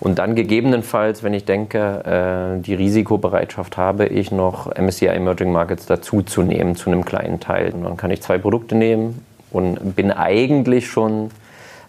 Und 0.00 0.18
dann 0.18 0.34
gegebenenfalls, 0.34 1.22
wenn 1.22 1.34
ich 1.34 1.44
denke, 1.44 2.58
äh, 2.58 2.62
die 2.62 2.74
Risikobereitschaft 2.74 3.76
habe, 3.76 4.06
ich 4.06 4.32
noch 4.32 4.74
MSCI 4.74 5.06
Emerging 5.06 5.52
Markets 5.52 5.86
dazu 5.86 6.22
zu 6.22 6.42
nehmen, 6.42 6.74
zu 6.74 6.90
einem 6.90 7.04
kleinen 7.04 7.38
Teil. 7.38 7.72
Und 7.72 7.84
dann 7.84 7.96
kann 7.98 8.10
ich 8.10 8.22
zwei 8.22 8.38
Produkte 8.38 8.74
nehmen 8.74 9.24
und 9.50 9.96
bin 9.96 10.10
eigentlich 10.10 10.88
schon 10.88 11.30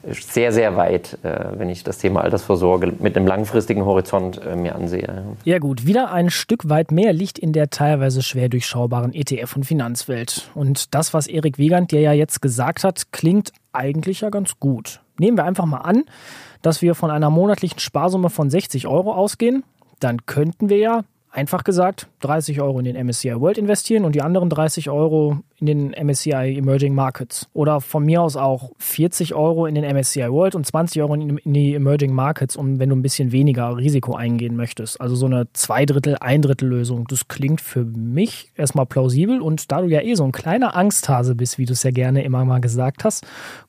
sehr, 0.03 0.51
sehr 0.51 0.75
weit, 0.75 1.19
äh, 1.23 1.45
wenn 1.57 1.69
ich 1.69 1.83
das 1.83 1.99
Thema 1.99 2.21
Altersvorsorge 2.21 2.93
mit 2.99 3.15
einem 3.15 3.27
langfristigen 3.27 3.85
Horizont 3.85 4.41
äh, 4.43 4.55
mir 4.55 4.75
ansehe. 4.75 5.23
Ja 5.43 5.59
gut, 5.59 5.85
wieder 5.85 6.11
ein 6.11 6.29
Stück 6.29 6.69
weit 6.69 6.91
mehr 6.91 7.13
liegt 7.13 7.37
in 7.37 7.53
der 7.53 7.69
teilweise 7.69 8.23
schwer 8.23 8.49
durchschaubaren 8.49 9.11
ETF- 9.13 9.55
und 9.55 9.63
Finanzwelt. 9.65 10.49
Und 10.55 10.95
das, 10.95 11.13
was 11.13 11.27
Erik 11.27 11.57
Wiegand 11.57 11.91
dir 11.91 12.01
ja 12.01 12.13
jetzt 12.13 12.41
gesagt 12.41 12.83
hat, 12.83 13.11
klingt 13.11 13.51
eigentlich 13.73 14.21
ja 14.21 14.29
ganz 14.29 14.59
gut. 14.59 15.00
Nehmen 15.19 15.37
wir 15.37 15.45
einfach 15.45 15.65
mal 15.65 15.79
an, 15.79 16.03
dass 16.61 16.81
wir 16.81 16.95
von 16.95 17.11
einer 17.11 17.29
monatlichen 17.29 17.79
Sparsumme 17.79 18.29
von 18.29 18.49
60 18.49 18.87
Euro 18.87 19.13
ausgehen, 19.13 19.63
dann 19.99 20.25
könnten 20.25 20.69
wir 20.69 20.77
ja 20.77 21.03
einfach 21.31 21.63
gesagt 21.63 22.07
30 22.21 22.61
Euro 22.61 22.79
in 22.79 22.85
den 22.85 23.05
MSCI 23.05 23.39
World 23.39 23.57
investieren 23.57 24.05
und 24.05 24.13
die 24.13 24.21
anderen 24.21 24.49
30 24.49 24.89
Euro 24.89 25.39
in 25.61 25.67
den 25.67 26.07
MSCI 26.07 26.57
Emerging 26.57 26.95
Markets. 26.95 27.47
Oder 27.53 27.81
von 27.81 28.03
mir 28.03 28.21
aus 28.21 28.35
auch 28.35 28.71
40 28.79 29.35
Euro 29.35 29.67
in 29.67 29.75
den 29.75 29.85
MSCI 29.85 30.29
World 30.31 30.55
und 30.55 30.65
20 30.65 31.01
Euro 31.01 31.13
in, 31.13 31.39
die 31.45 31.75
Emerging 31.75 32.13
Markets, 32.13 32.55
um 32.55 32.79
wenn 32.79 32.89
du 32.89 32.95
ein 32.95 33.03
bisschen 33.03 33.31
weniger 33.31 33.77
Risiko 33.77 34.15
eingehen 34.15 34.55
möchtest. 34.55 34.99
Also 34.99 35.15
so 35.15 35.27
eine 35.27 35.47
Zweidrittel, 35.53 36.17
Eindrittel 36.19 36.67
Lösung. 36.67 37.05
Das 37.07 37.27
klingt 37.27 37.61
für 37.61 37.85
mich 37.85 38.51
erstmal 38.55 38.87
plausibel 38.87 39.39
und 39.39 39.71
da 39.71 39.81
du 39.81 39.87
ja 39.87 40.01
eh 40.01 40.15
so 40.15 40.23
ein 40.23 40.31
kleiner 40.31 40.75
Angsthase 40.75 41.35
bist, 41.35 41.59
wie 41.59 41.65
du 41.65 41.73
es 41.73 41.83
ja 41.83 41.91
gerne 41.91 42.23
immer 42.23 42.43
mal 42.43 42.59
gesagt 42.59 43.03
hast, 43.03 43.25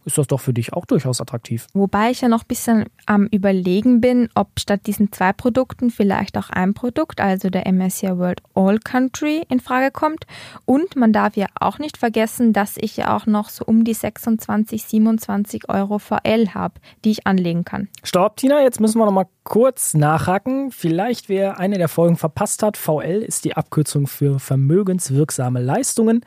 ist 0.07 0.17
das 0.17 0.27
doch 0.27 0.41
für 0.41 0.55
dich 0.55 0.73
auch 0.73 0.87
durchaus 0.87 1.21
attraktiv. 1.21 1.67
Wobei 1.75 2.11
ich 2.11 2.23
ja 2.23 2.29
noch 2.29 2.43
ein 2.43 2.49
bisschen 2.49 2.87
am 3.05 3.27
Überlegen 3.27 4.01
bin, 4.01 4.31
ob 4.35 4.59
statt 4.59 4.87
diesen 4.87 5.13
zwei 5.13 5.33
Produkten 5.33 5.91
vielleicht 5.91 6.39
auch 6.39 6.49
ein 6.49 6.73
Produkt, 6.73 7.21
also 7.21 7.51
der 7.51 7.71
MSCI 7.71 8.17
World 8.17 8.41
All 8.55 8.79
Country, 8.79 9.43
in 9.51 9.61
Frage 9.61 9.91
kommt. 9.91 10.25
Und 10.65 10.97
man 10.97 11.13
darf 11.13 11.37
ja 11.37 11.47
auch 11.55 11.79
nicht 11.83 11.99
vergessen, 11.99 12.55
dass 12.55 12.79
ich 12.79 12.97
ja 12.97 13.15
auch 13.15 13.27
noch 13.27 13.51
so 13.51 13.67
um 13.67 13.85
die 13.85 13.93
26, 13.93 14.85
27 14.85 15.69
Euro 15.69 15.99
VL 15.99 16.55
habe, 16.55 16.81
die 17.05 17.11
ich 17.11 17.27
anlegen 17.27 17.65
kann. 17.65 17.89
Stopp, 18.03 18.39
Tina, 18.39 18.62
jetzt 18.62 18.81
müssen 18.81 18.99
wir 18.99 19.05
noch 19.05 19.12
mal 19.12 19.29
kurz 19.45 19.93
nachhaken. 19.93 20.71
Vielleicht, 20.71 21.29
wer 21.29 21.59
eine 21.59 21.77
der 21.77 21.89
Folgen 21.89 22.17
verpasst 22.17 22.62
hat, 22.62 22.79
VL 22.79 23.23
ist 23.23 23.45
die 23.45 23.55
Abkürzung 23.55 24.07
für 24.07 24.39
vermögenswirksame 24.39 25.61
Leistungen. 25.61 26.25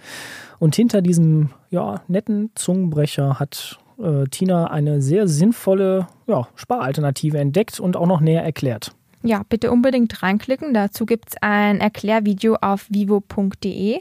Und 0.59 0.75
hinter 0.75 1.01
diesem 1.01 1.50
ja, 1.71 2.01
netten 2.07 2.51
Zungenbrecher 2.53 3.39
hat 3.39 3.79
äh, 4.00 4.25
Tina 4.29 4.67
eine 4.67 5.01
sehr 5.01 5.27
sinnvolle 5.27 6.07
ja, 6.27 6.47
Sparalternative 6.55 7.39
entdeckt 7.39 7.79
und 7.79 7.97
auch 7.97 8.07
noch 8.07 8.21
näher 8.21 8.43
erklärt. 8.43 8.93
Ja, 9.25 9.41
bitte 9.50 9.71
unbedingt 9.71 10.21
reinklicken. 10.21 10.75
Dazu 10.75 11.07
gibt 11.07 11.29
es 11.29 11.35
ein 11.41 11.81
Erklärvideo 11.81 12.57
auf 12.62 12.85
vivo.de. 12.89 14.00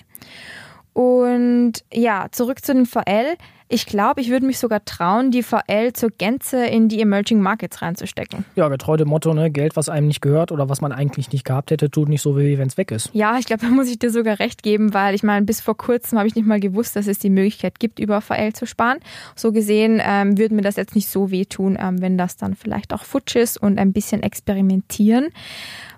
Und 0.94 1.72
ja, 1.92 2.28
zurück 2.30 2.64
zu 2.64 2.72
den 2.72 2.86
VL. 2.86 3.36
Ich 3.68 3.86
glaube, 3.86 4.20
ich 4.20 4.30
würde 4.30 4.46
mich 4.46 4.60
sogar 4.60 4.84
trauen, 4.84 5.32
die 5.32 5.42
VL 5.42 5.92
zur 5.94 6.10
Gänze 6.10 6.64
in 6.66 6.88
die 6.88 7.00
Emerging 7.00 7.40
Markets 7.40 7.82
reinzustecken. 7.82 8.44
Ja, 8.54 8.68
getreu 8.68 8.96
dem 8.96 9.08
Motto, 9.08 9.34
ne? 9.34 9.50
Geld, 9.50 9.74
was 9.74 9.88
einem 9.88 10.06
nicht 10.06 10.20
gehört 10.20 10.52
oder 10.52 10.68
was 10.68 10.80
man 10.80 10.92
eigentlich 10.92 11.32
nicht 11.32 11.44
gehabt 11.44 11.72
hätte, 11.72 11.90
tut 11.90 12.08
nicht 12.08 12.22
so 12.22 12.36
weh, 12.36 12.58
wenn 12.58 12.68
es 12.68 12.76
weg 12.76 12.92
ist. 12.92 13.10
Ja, 13.12 13.36
ich 13.38 13.46
glaube, 13.46 13.62
da 13.66 13.72
muss 13.72 13.88
ich 13.88 13.98
dir 13.98 14.10
sogar 14.10 14.38
recht 14.38 14.62
geben, 14.62 14.94
weil 14.94 15.16
ich 15.16 15.24
meine, 15.24 15.44
bis 15.44 15.60
vor 15.60 15.76
kurzem 15.76 16.18
habe 16.18 16.28
ich 16.28 16.36
nicht 16.36 16.46
mal 16.46 16.60
gewusst, 16.60 16.94
dass 16.94 17.08
es 17.08 17.18
die 17.18 17.30
Möglichkeit 17.30 17.80
gibt, 17.80 17.98
über 17.98 18.20
VL 18.20 18.52
zu 18.52 18.64
sparen. 18.64 18.98
So 19.34 19.50
gesehen 19.50 20.00
ähm, 20.04 20.38
würde 20.38 20.54
mir 20.54 20.62
das 20.62 20.76
jetzt 20.76 20.94
nicht 20.94 21.08
so 21.08 21.32
wehtun, 21.32 21.76
ähm, 21.80 22.00
wenn 22.00 22.16
das 22.16 22.36
dann 22.36 22.54
vielleicht 22.54 22.92
auch 22.92 23.02
futsch 23.02 23.34
ist 23.34 23.60
und 23.60 23.78
ein 23.78 23.92
bisschen 23.92 24.22
experimentieren 24.22 25.30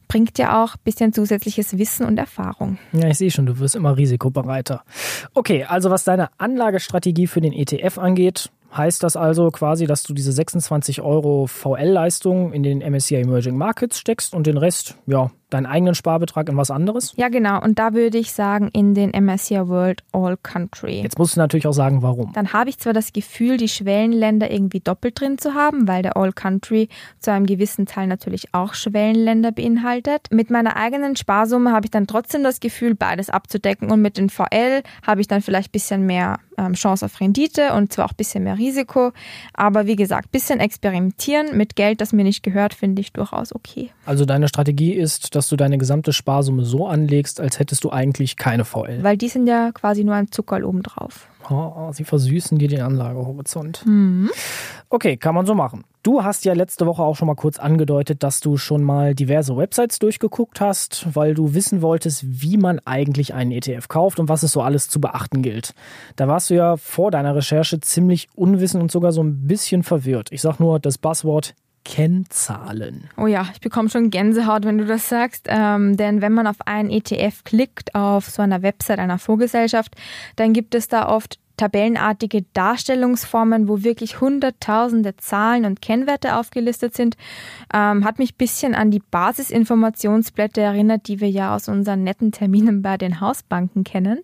bringt 0.08 0.38
ja 0.38 0.62
auch 0.62 0.75
ein 0.75 0.80
bisschen 0.84 1.12
zusätzliches 1.12 1.78
Wissen 1.78 2.06
und 2.06 2.18
Erfahrung. 2.18 2.78
Ja, 2.92 3.08
ich 3.08 3.18
sehe 3.18 3.30
schon, 3.30 3.46
du 3.46 3.58
wirst 3.58 3.75
immer 3.75 3.96
risikobereiter. 3.96 4.82
Okay, 5.34 5.64
also 5.64 5.90
was 5.90 6.04
deine 6.04 6.28
Anlagestrategie 6.38 7.26
für 7.26 7.40
den 7.40 7.52
ETF 7.52 7.98
angeht, 7.98 8.50
heißt 8.76 9.02
das 9.02 9.16
also 9.16 9.50
quasi, 9.50 9.86
dass 9.86 10.02
du 10.02 10.14
diese 10.14 10.32
26 10.32 11.00
Euro 11.00 11.46
VL-Leistung 11.46 12.52
in 12.52 12.62
den 12.62 12.78
MSCI 12.78 13.16
Emerging 13.16 13.56
Markets 13.56 13.98
steckst 13.98 14.34
und 14.34 14.46
den 14.46 14.58
Rest, 14.58 14.96
ja, 15.06 15.30
deinen 15.56 15.66
eigenen 15.66 15.94
Sparbetrag 15.94 16.48
in 16.48 16.56
was 16.56 16.70
anderes? 16.70 17.14
Ja, 17.16 17.28
genau. 17.28 17.60
Und 17.62 17.78
da 17.78 17.94
würde 17.94 18.18
ich 18.18 18.32
sagen, 18.32 18.68
in 18.72 18.94
den 18.94 19.10
MSCI 19.10 19.68
World 19.68 20.02
All 20.12 20.36
Country. 20.36 21.02
Jetzt 21.02 21.18
musst 21.18 21.36
du 21.36 21.40
natürlich 21.40 21.66
auch 21.66 21.72
sagen, 21.72 22.02
warum. 22.02 22.32
Dann 22.32 22.52
habe 22.52 22.70
ich 22.70 22.78
zwar 22.78 22.92
das 22.92 23.12
Gefühl, 23.12 23.56
die 23.56 23.68
Schwellenländer 23.68 24.50
irgendwie 24.50 24.80
doppelt 24.80 25.20
drin 25.20 25.38
zu 25.38 25.54
haben, 25.54 25.88
weil 25.88 26.02
der 26.02 26.16
All 26.16 26.32
Country 26.32 26.88
zu 27.18 27.32
einem 27.32 27.46
gewissen 27.46 27.86
Teil 27.86 28.06
natürlich 28.06 28.52
auch 28.52 28.75
Schwellenländer 28.75 29.52
beinhaltet. 29.52 30.28
Mit 30.30 30.50
meiner 30.50 30.76
eigenen 30.76 31.16
Sparsumme 31.16 31.72
habe 31.72 31.86
ich 31.86 31.90
dann 31.90 32.06
trotzdem 32.06 32.42
das 32.42 32.60
Gefühl, 32.60 32.94
beides 32.94 33.30
abzudecken. 33.30 33.90
Und 33.90 34.02
mit 34.02 34.18
den 34.18 34.30
VL 34.30 34.82
habe 35.06 35.20
ich 35.20 35.28
dann 35.28 35.42
vielleicht 35.42 35.70
ein 35.70 35.72
bisschen 35.72 36.06
mehr 36.06 36.38
ähm, 36.58 36.75
Chance 36.75 37.04
auf 37.04 37.20
Rendite 37.20 37.72
und 37.72 37.92
zwar 37.92 38.06
auch 38.06 38.12
ein 38.12 38.16
bisschen 38.16 38.44
mehr 38.44 38.58
Risiko. 38.58 39.12
Aber 39.52 39.86
wie 39.86 39.96
gesagt, 39.96 40.28
ein 40.28 40.30
bisschen 40.32 40.60
experimentieren 40.60 41.56
mit 41.56 41.76
Geld, 41.76 42.00
das 42.00 42.12
mir 42.12 42.25
nicht 42.25 42.42
gehört, 42.42 42.75
finde 42.75 43.00
ich 43.00 43.12
durchaus 43.12 43.54
okay. 43.54 43.90
Also 44.04 44.25
deine 44.25 44.48
Strategie 44.48 44.92
ist, 44.92 45.34
dass 45.34 45.45
du 45.50 45.56
deine 45.56 45.78
gesamte 45.78 46.12
Sparsumme 46.12 46.64
so 46.64 46.86
anlegst, 46.86 47.40
als 47.40 47.58
hättest 47.58 47.84
du 47.84 47.90
eigentlich 47.90 48.36
keine 48.36 48.64
VL. 48.64 49.02
Weil 49.02 49.16
die 49.16 49.28
sind 49.28 49.46
ja 49.46 49.72
quasi 49.72 50.04
nur 50.04 50.14
ein 50.14 50.30
Zuckerl 50.30 50.64
obendrauf. 50.64 51.28
Oh, 51.48 51.92
sie 51.92 52.04
versüßen 52.04 52.58
dir 52.58 52.68
den 52.68 52.80
Anlagehorizont. 52.80 53.84
Mhm. 53.86 54.30
Okay, 54.88 55.16
kann 55.16 55.34
man 55.34 55.46
so 55.46 55.54
machen. 55.54 55.84
Du 56.02 56.22
hast 56.22 56.44
ja 56.44 56.52
letzte 56.52 56.86
Woche 56.86 57.02
auch 57.02 57.16
schon 57.16 57.26
mal 57.26 57.34
kurz 57.34 57.58
angedeutet, 57.58 58.22
dass 58.22 58.40
du 58.40 58.56
schon 58.56 58.84
mal 58.84 59.14
diverse 59.14 59.56
Websites 59.56 59.98
durchgeguckt 59.98 60.60
hast, 60.60 61.08
weil 61.14 61.34
du 61.34 61.54
wissen 61.54 61.82
wolltest, 61.82 62.24
wie 62.24 62.56
man 62.56 62.80
eigentlich 62.84 63.34
einen 63.34 63.50
ETF 63.50 63.88
kauft 63.88 64.20
und 64.20 64.28
was 64.28 64.44
es 64.44 64.52
so 64.52 64.62
alles 64.62 64.88
zu 64.88 65.00
beachten 65.00 65.42
gilt. 65.42 65.74
Da 66.14 66.28
warst 66.28 66.50
du 66.50 66.54
ja 66.54 66.76
vor 66.76 67.10
deiner 67.10 67.34
Recherche 67.34 67.80
ziemlich 67.80 68.28
unwissend 68.36 68.82
und 68.82 68.92
sogar 68.92 69.10
so 69.12 69.22
ein 69.22 69.48
bisschen 69.48 69.82
verwirrt. 69.82 70.30
Ich 70.30 70.42
sag 70.42 70.60
nur 70.60 70.78
das 70.78 70.98
Buzzword 70.98 71.54
Kennzahlen. 71.86 73.08
Oh 73.16 73.28
ja, 73.28 73.46
ich 73.52 73.60
bekomme 73.60 73.88
schon 73.88 74.10
Gänsehaut, 74.10 74.64
wenn 74.64 74.76
du 74.76 74.86
das 74.86 75.08
sagst. 75.08 75.46
Ähm, 75.48 75.96
denn 75.96 76.20
wenn 76.20 76.32
man 76.32 76.48
auf 76.48 76.56
einen 76.66 76.90
ETF 76.90 77.44
klickt, 77.44 77.94
auf 77.94 78.28
so 78.28 78.42
einer 78.42 78.62
Website 78.62 78.98
einer 78.98 79.18
Fondsgesellschaft, 79.18 79.94
dann 80.34 80.52
gibt 80.52 80.74
es 80.74 80.88
da 80.88 81.08
oft 81.08 81.38
tabellenartige 81.56 82.44
Darstellungsformen, 82.52 83.68
wo 83.68 83.82
wirklich 83.82 84.20
hunderttausende 84.20 85.16
Zahlen 85.16 85.64
und 85.64 85.82
Kennwerte 85.82 86.36
aufgelistet 86.36 86.94
sind, 86.94 87.16
ähm, 87.72 88.04
hat 88.04 88.18
mich 88.18 88.34
ein 88.34 88.38
bisschen 88.38 88.75
an 88.75 88.90
die 88.90 89.02
Basisinformationsblätter 89.10 90.62
erinnert, 90.62 91.08
die 91.08 91.20
wir 91.20 91.30
ja 91.30 91.54
aus 91.54 91.68
unseren 91.68 92.04
netten 92.04 92.32
Terminen 92.32 92.82
bei 92.82 92.96
den 92.96 93.20
Hausbanken 93.20 93.84
kennen, 93.84 94.20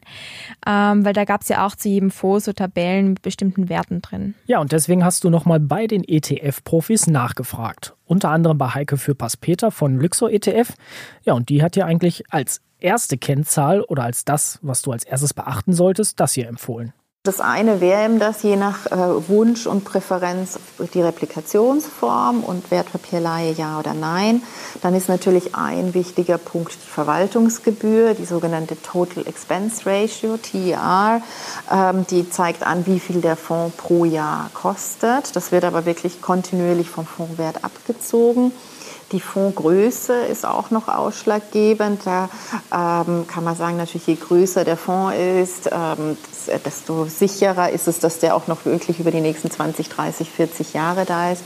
ähm, 0.67 1.05
weil 1.05 1.13
da 1.13 1.25
gab 1.25 1.43
es 1.43 1.49
ja 1.49 1.67
auch 1.67 1.77
zu 1.77 1.89
jedem 1.89 2.11
Fonds 2.11 2.45
so 2.45 2.53
Tabellen 2.53 3.11
mit 3.11 3.23
bestimmten 3.23 3.69
Werten 3.69 4.03
drin. 4.03 4.35
Ja, 4.47 4.61
und 4.61 4.73
deswegen 4.73 5.05
hast 5.05 5.25
du 5.25 5.31
nochmal 5.31 5.61
bei 5.61 5.87
den 5.87 6.05
ETF-Profis 6.05 7.07
nachgefragt. 7.07 7.95
Unter 8.05 8.31
anderem 8.31 8.59
bei 8.59 8.69
Heike 8.69 8.97
Fürpass-Peter 8.97 9.71
von 9.71 9.99
Luxor 9.99 10.31
ETF. 10.31 10.75
Ja, 11.25 11.35
und 11.35 11.49
die 11.49 11.63
hat 11.63 11.77
ja 11.77 11.87
eigentlich 11.87 12.25
als 12.31 12.61
erste 12.83 13.17
Kennzahl 13.17 13.81
oder 13.83 14.03
als 14.03 14.25
das, 14.25 14.59
was 14.63 14.83
du 14.83 14.93
als 14.93 15.05
erstes 15.05 15.35
beachten 15.35 15.73
solltest, 15.73 16.21
das 16.21 16.35
hier 16.35 16.49
empfohlen. 16.49 16.93
Das 17.25 17.41
eine 17.41 17.81
wäre 17.81 18.05
eben 18.05 18.19
das, 18.19 18.43
je 18.43 18.57
nach 18.57 18.87
äh, 18.87 19.29
Wunsch 19.29 19.69
und 19.69 19.85
Präferenz, 19.85 20.59
die 20.93 21.01
Replikationsform 21.01 22.43
und 22.43 22.73
Wertpapierleihe 22.73 23.53
ja 23.53 23.79
oder 23.79 23.95
nein. 23.95 24.43
Dann 24.81 24.93
ist 24.97 25.09
natürlich 25.09 25.55
ein 25.55 25.95
wichtiger 25.95 26.37
Punkt 26.37 26.73
die 26.75 26.89
Verwaltungsgebühr, 26.89 28.15
die 28.15 28.25
sogenannte 28.25 28.75
Total 28.83 29.25
Expense 29.25 29.87
Ratio, 29.87 30.37
TER. 30.37 31.23
Ähm, 31.71 32.05
die 32.11 32.29
zeigt 32.29 32.67
an, 32.67 32.87
wie 32.87 32.99
viel 32.99 33.21
der 33.21 33.37
Fonds 33.37 33.77
pro 33.77 34.05
Jahr 34.05 34.51
kostet. 34.53 35.37
Das 35.37 35.53
wird 35.53 35.63
aber 35.63 35.87
wirklich 35.87 36.23
kontinuierlich 36.23 36.91
vom 36.91 37.07
Fondswert 37.07 37.63
abgezogen. 37.63 38.51
Die 39.13 39.21
Fondsgröße 39.21 40.15
ist 40.25 40.47
auch 40.47 40.71
noch 40.71 40.89
ausschlaggebend. 40.89 42.01
Da 42.05 42.29
ähm, 42.73 43.27
kann 43.27 43.45
man 43.45 43.57
sagen, 43.57 43.77
natürlich 43.77 44.07
je 44.07 44.15
größer 44.17 44.65
der 44.65 44.77
Fonds 44.77 45.15
ist, 45.17 45.71
ähm, 45.71 46.17
desto 46.65 47.05
sicherer 47.05 47.71
ist 47.71 47.89
es, 47.89 47.99
dass 47.99 48.19
der 48.19 48.35
auch 48.35 48.47
noch 48.47 48.65
wirklich 48.65 49.01
über 49.01 49.11
die 49.11 49.21
nächsten 49.21 49.51
20, 49.51 49.89
30, 49.91 50.31
40 50.31 50.73
Jahre 50.73 51.05
da 51.05 51.31
ist. 51.31 51.45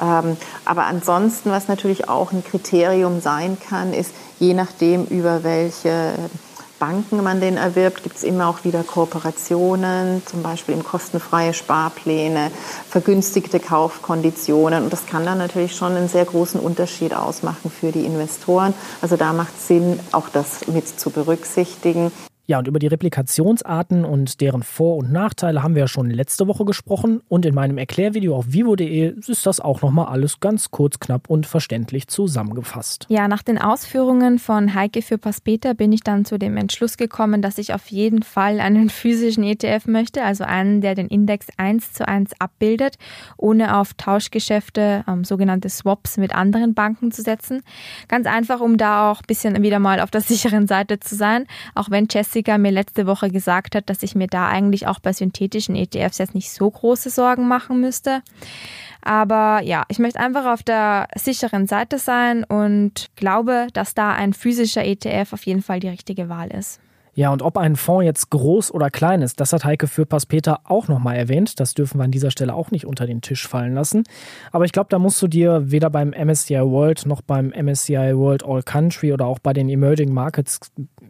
Ähm, 0.00 0.36
aber 0.64 0.84
ansonsten, 0.84 1.50
was 1.50 1.68
natürlich 1.68 2.08
auch 2.08 2.32
ein 2.32 2.44
Kriterium 2.44 3.20
sein 3.20 3.58
kann, 3.68 3.92
ist, 3.92 4.12
je 4.38 4.54
nachdem, 4.54 5.04
über 5.06 5.42
welche 5.42 6.14
Banken 6.80 7.22
man 7.22 7.42
den 7.42 7.58
erwirbt, 7.58 8.02
gibt 8.02 8.16
es 8.16 8.24
immer 8.24 8.48
auch 8.48 8.64
wieder 8.64 8.82
Kooperationen, 8.82 10.22
zum 10.26 10.42
Beispiel 10.42 10.74
in 10.74 10.82
kostenfreie 10.82 11.52
Sparpläne, 11.52 12.50
vergünstigte 12.88 13.60
Kaufkonditionen. 13.60 14.82
Und 14.82 14.92
das 14.92 15.06
kann 15.06 15.26
dann 15.26 15.38
natürlich 15.38 15.76
schon 15.76 15.94
einen 15.94 16.08
sehr 16.08 16.24
großen 16.24 16.58
Unterschied 16.58 17.14
ausmachen 17.14 17.70
für 17.70 17.92
die 17.92 18.06
Investoren. 18.06 18.72
Also 19.02 19.16
da 19.16 19.34
macht 19.34 19.52
es 19.58 19.68
Sinn, 19.68 20.00
auch 20.10 20.30
das 20.30 20.66
mit 20.68 20.88
zu 20.88 21.10
berücksichtigen. 21.10 22.10
Ja, 22.50 22.58
und 22.58 22.66
über 22.66 22.80
die 22.80 22.88
Replikationsarten 22.88 24.04
und 24.04 24.40
deren 24.40 24.64
Vor- 24.64 24.96
und 24.96 25.12
Nachteile 25.12 25.62
haben 25.62 25.76
wir 25.76 25.82
ja 25.82 25.86
schon 25.86 26.10
letzte 26.10 26.48
Woche 26.48 26.64
gesprochen 26.64 27.22
und 27.28 27.46
in 27.46 27.54
meinem 27.54 27.78
Erklärvideo 27.78 28.34
auf 28.34 28.52
vivo.de 28.52 29.14
ist 29.24 29.46
das 29.46 29.60
auch 29.60 29.82
nochmal 29.82 30.06
alles 30.06 30.40
ganz 30.40 30.72
kurz, 30.72 30.98
knapp 30.98 31.30
und 31.30 31.46
verständlich 31.46 32.08
zusammengefasst. 32.08 33.06
Ja, 33.08 33.28
nach 33.28 33.44
den 33.44 33.56
Ausführungen 33.56 34.40
von 34.40 34.74
Heike 34.74 35.00
für 35.00 35.16
Paspeter 35.16 35.74
bin 35.74 35.92
ich 35.92 36.00
dann 36.00 36.24
zu 36.24 36.40
dem 36.40 36.56
Entschluss 36.56 36.96
gekommen, 36.96 37.40
dass 37.40 37.56
ich 37.56 37.72
auf 37.72 37.86
jeden 37.86 38.24
Fall 38.24 38.58
einen 38.58 38.90
physischen 38.90 39.44
ETF 39.44 39.86
möchte, 39.86 40.24
also 40.24 40.42
einen, 40.42 40.80
der 40.80 40.96
den 40.96 41.06
Index 41.06 41.46
eins 41.56 41.92
zu 41.92 42.08
eins 42.08 42.32
abbildet, 42.40 42.96
ohne 43.36 43.78
auf 43.78 43.94
Tauschgeschäfte, 43.94 45.04
ähm, 45.06 45.22
sogenannte 45.22 45.68
Swaps 45.68 46.16
mit 46.16 46.34
anderen 46.34 46.74
Banken 46.74 47.12
zu 47.12 47.22
setzen. 47.22 47.62
Ganz 48.08 48.26
einfach, 48.26 48.58
um 48.58 48.76
da 48.76 49.12
auch 49.12 49.20
ein 49.20 49.26
bisschen 49.28 49.62
wieder 49.62 49.78
mal 49.78 50.00
auf 50.00 50.10
der 50.10 50.20
sicheren 50.20 50.66
Seite 50.66 50.98
zu 50.98 51.14
sein, 51.14 51.46
auch 51.76 51.90
wenn 51.92 52.08
Jesse 52.10 52.39
Jessica 52.40 52.56
mir 52.56 52.70
letzte 52.70 53.06
Woche 53.06 53.30
gesagt 53.30 53.74
hat, 53.74 53.90
dass 53.90 54.02
ich 54.02 54.14
mir 54.14 54.26
da 54.26 54.48
eigentlich 54.48 54.86
auch 54.86 54.98
bei 54.98 55.12
synthetischen 55.12 55.76
ETFs 55.76 56.16
jetzt 56.16 56.34
nicht 56.34 56.50
so 56.50 56.70
große 56.70 57.10
Sorgen 57.10 57.46
machen 57.46 57.82
müsste. 57.82 58.22
Aber 59.02 59.60
ja, 59.62 59.84
ich 59.88 59.98
möchte 59.98 60.20
einfach 60.20 60.46
auf 60.46 60.62
der 60.62 61.06
sicheren 61.16 61.66
Seite 61.66 61.98
sein 61.98 62.44
und 62.44 63.10
glaube, 63.16 63.66
dass 63.74 63.94
da 63.94 64.12
ein 64.12 64.32
physischer 64.32 64.84
ETF 64.84 65.34
auf 65.34 65.44
jeden 65.44 65.60
Fall 65.60 65.80
die 65.80 65.88
richtige 65.88 66.30
Wahl 66.30 66.48
ist. 66.48 66.80
Ja, 67.14 67.30
und 67.30 67.42
ob 67.42 67.58
ein 67.58 67.76
Fonds 67.76 68.06
jetzt 68.06 68.30
groß 68.30 68.72
oder 68.72 68.88
klein 68.88 69.20
ist, 69.20 69.40
das 69.40 69.52
hat 69.52 69.64
Heike 69.64 69.88
Fürpass-Peter 69.88 70.60
auch 70.64 70.88
nochmal 70.88 71.16
erwähnt. 71.16 71.60
Das 71.60 71.74
dürfen 71.74 71.98
wir 71.98 72.04
an 72.04 72.12
dieser 72.12 72.30
Stelle 72.30 72.54
auch 72.54 72.70
nicht 72.70 72.86
unter 72.86 73.06
den 73.06 73.20
Tisch 73.20 73.46
fallen 73.46 73.74
lassen. 73.74 74.04
Aber 74.52 74.64
ich 74.64 74.72
glaube, 74.72 74.88
da 74.90 74.98
musst 74.98 75.20
du 75.20 75.26
dir 75.26 75.70
weder 75.70 75.90
beim 75.90 76.10
MSCI 76.10 76.62
World 76.62 77.04
noch 77.06 77.20
beim 77.20 77.48
MSCI 77.48 78.16
World 78.16 78.44
All 78.44 78.62
Country 78.62 79.12
oder 79.12 79.26
auch 79.26 79.40
bei 79.40 79.52
den 79.52 79.68
Emerging 79.68 80.14
Markets 80.14 80.60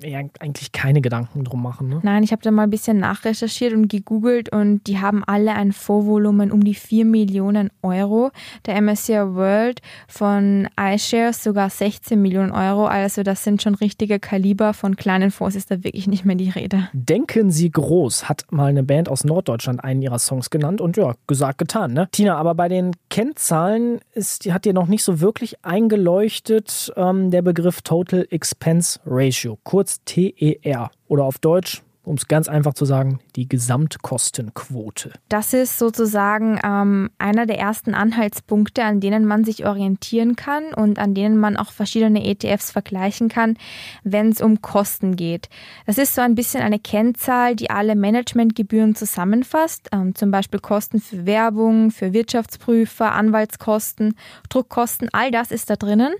eigentlich 0.03 0.73
keine 0.73 1.01
Gedanken 1.01 1.45
drum 1.45 1.63
machen. 1.63 1.89
Ne? 1.89 2.01
Nein, 2.03 2.23
ich 2.23 2.33
habe 2.33 2.43
da 2.43 2.51
mal 2.51 2.65
ein 2.65 2.71
bisschen 2.71 2.99
nachrecherchiert 2.99 3.73
und 3.73 3.89
gegoogelt 3.89 4.53
und 4.53 4.87
die 4.87 4.99
haben 4.99 5.25
alle 5.25 5.55
ein 5.55 5.73
Vorvolumen 5.73 6.53
um 6.53 6.65
die 6.65 6.75
4 6.75 7.05
Millionen 7.05 7.71
Euro. 7.83 8.31
Der 8.67 8.81
MSCI 8.81 9.13
World 9.35 9.81
von 10.09 10.69
iShares 10.79 11.43
sogar 11.43 11.71
16 11.71 12.21
Millionen 12.21 12.53
Euro. 12.53 12.87
Also 12.87 13.23
das 13.23 13.45
sind 13.45 13.63
schon 13.63 13.75
richtige 13.75 14.19
Kaliber. 14.19 14.75
Von 14.75 14.97
kleinen 14.97 15.31
Fonds 15.31 15.57
ist 15.57 15.71
da 15.71 15.85
wirklich 15.85 16.07
nicht 16.07 16.25
mehr 16.25 16.37
die 16.37 16.51
Rede. 16.51 16.89
Denken 16.93 17.51
Sie 17.51 17.71
groß, 17.71 18.29
hat 18.29 18.47
mal 18.51 18.67
eine 18.67 18.83
Band 18.83 19.09
aus 19.09 19.25
Norddeutschland 19.25 19.83
einen 19.83 20.03
ihrer 20.03 20.19
Songs 20.19 20.51
genannt 20.51 20.81
und 20.81 20.97
ja, 20.97 21.15
gesagt, 21.27 21.59
getan. 21.59 21.93
Ne? 21.93 22.09
Tina, 22.13 22.37
aber 22.37 22.55
bei 22.55 22.69
den 22.69 22.93
Kennzahlen 23.09 24.01
ist, 24.13 24.51
hat 24.53 24.65
dir 24.65 24.73
noch 24.73 24.87
nicht 24.87 25.05
so 25.05 25.21
wirklich 25.21 25.65
eingeleuchtet 25.65 26.93
ähm, 26.97 27.31
der 27.31 27.43
Begriff 27.43 27.83
Total 27.83 28.27
Expense 28.31 29.01
Ratio, 29.05 29.59
kurz 29.65 29.90
TER 30.05 30.91
oder 31.09 31.25
auf 31.25 31.39
Deutsch 31.39 31.83
um 32.03 32.17
es 32.17 32.29
ganz 32.29 32.49
einfach 32.49 32.75
zu 32.75 32.87
sagen, 32.87 33.21
die 33.37 33.49
Gesamtkostenquote. 33.49 35.13
Das 35.29 35.53
ist 35.53 35.79
sozusagen 35.79 36.59
ähm, 36.65 37.11
einer 37.19 37.45
der 37.47 37.59
ersten 37.59 37.95
Anhaltspunkte, 37.95 38.83
an 38.83 39.01
denen 39.01 39.27
man 39.27 39.45
sich 39.45 39.67
orientieren 39.67 40.35
kann 40.35 40.73
und 40.75 40.99
an 40.99 41.15
denen 41.15 41.37
man 41.37 41.57
auch 41.57 41.71
verschiedene 41.71 42.25
ETFs 42.25 42.71
vergleichen 42.71 43.29
kann, 43.29 43.57
wenn 44.03 44.31
es 44.31 44.41
um 44.41 44.63
Kosten 44.63 45.15
geht. 45.15 45.51
Das 45.87 45.99
ist 45.99 46.15
so 46.15 46.23
ein 46.23 46.35
bisschen 46.35 46.63
eine 46.63 46.79
Kennzahl, 46.79 47.55
die 47.55 47.71
alle 47.71 47.95
Managementgebühren 47.95 48.95
zusammenfasst, 48.95 49.89
ähm, 49.93 50.15
zum 50.15 50.31
Beispiel 50.31 50.61
Kosten 50.61 51.01
für 51.01 51.27
Werbung, 51.27 51.91
für 51.91 52.15
Wirtschaftsprüfer, 52.15 53.13
Anwaltskosten, 53.13 54.15
Druckkosten, 54.49 55.11
all 55.13 55.31
das 55.31 55.51
ist 55.51 55.69
da 55.69 55.77
drinnen. 55.77 56.15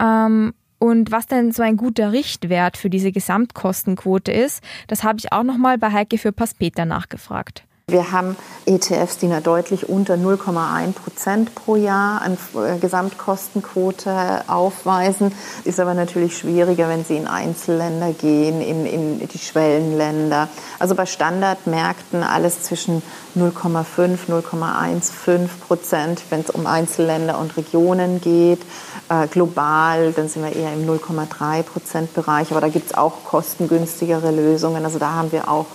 Ähm, 0.00 0.54
und 0.80 1.12
was 1.12 1.26
denn 1.26 1.52
so 1.52 1.62
ein 1.62 1.76
guter 1.76 2.10
Richtwert 2.10 2.76
für 2.78 2.90
diese 2.90 3.12
Gesamtkostenquote 3.12 4.32
ist, 4.32 4.64
das 4.88 5.04
habe 5.04 5.18
ich 5.18 5.30
auch 5.30 5.42
nochmal 5.42 5.76
bei 5.78 5.92
Heike 5.92 6.16
für 6.16 6.32
Paspeter 6.32 6.86
nachgefragt. 6.86 7.64
Wir 7.90 8.12
haben 8.12 8.36
ETFs, 8.66 9.18
die 9.18 9.26
eine 9.26 9.40
deutlich 9.40 9.88
unter 9.88 10.14
0,1 10.14 10.92
Prozent 10.92 11.54
pro 11.54 11.76
Jahr 11.76 12.22
an 12.22 12.38
äh, 12.54 12.78
Gesamtkostenquote 12.78 14.44
aufweisen. 14.46 15.32
Ist 15.64 15.80
aber 15.80 15.94
natürlich 15.94 16.38
schwieriger, 16.38 16.88
wenn 16.88 17.04
Sie 17.04 17.16
in 17.16 17.26
Einzelländer 17.26 18.12
gehen, 18.12 18.60
in, 18.60 18.86
in 18.86 19.28
die 19.28 19.38
Schwellenländer. 19.38 20.48
Also 20.78 20.94
bei 20.94 21.06
Standardmärkten 21.06 22.22
alles 22.22 22.62
zwischen 22.62 23.02
0,5, 23.36 24.28
0,15 24.28 25.48
Prozent, 25.66 26.22
wenn 26.30 26.40
es 26.40 26.50
um 26.50 26.66
Einzelländer 26.66 27.38
und 27.38 27.56
Regionen 27.56 28.20
geht. 28.20 28.60
Äh, 29.08 29.26
global, 29.26 30.12
dann 30.12 30.28
sind 30.28 30.44
wir 30.44 30.54
eher 30.54 30.72
im 30.72 30.86
0,3 30.86 31.62
Prozent 31.64 32.14
Bereich. 32.14 32.52
Aber 32.52 32.60
da 32.60 32.68
gibt 32.68 32.90
es 32.90 32.96
auch 32.96 33.24
kostengünstigere 33.24 34.30
Lösungen. 34.30 34.84
Also 34.84 34.98
da 34.98 35.12
haben 35.12 35.32
wir 35.32 35.48
auch 35.48 35.66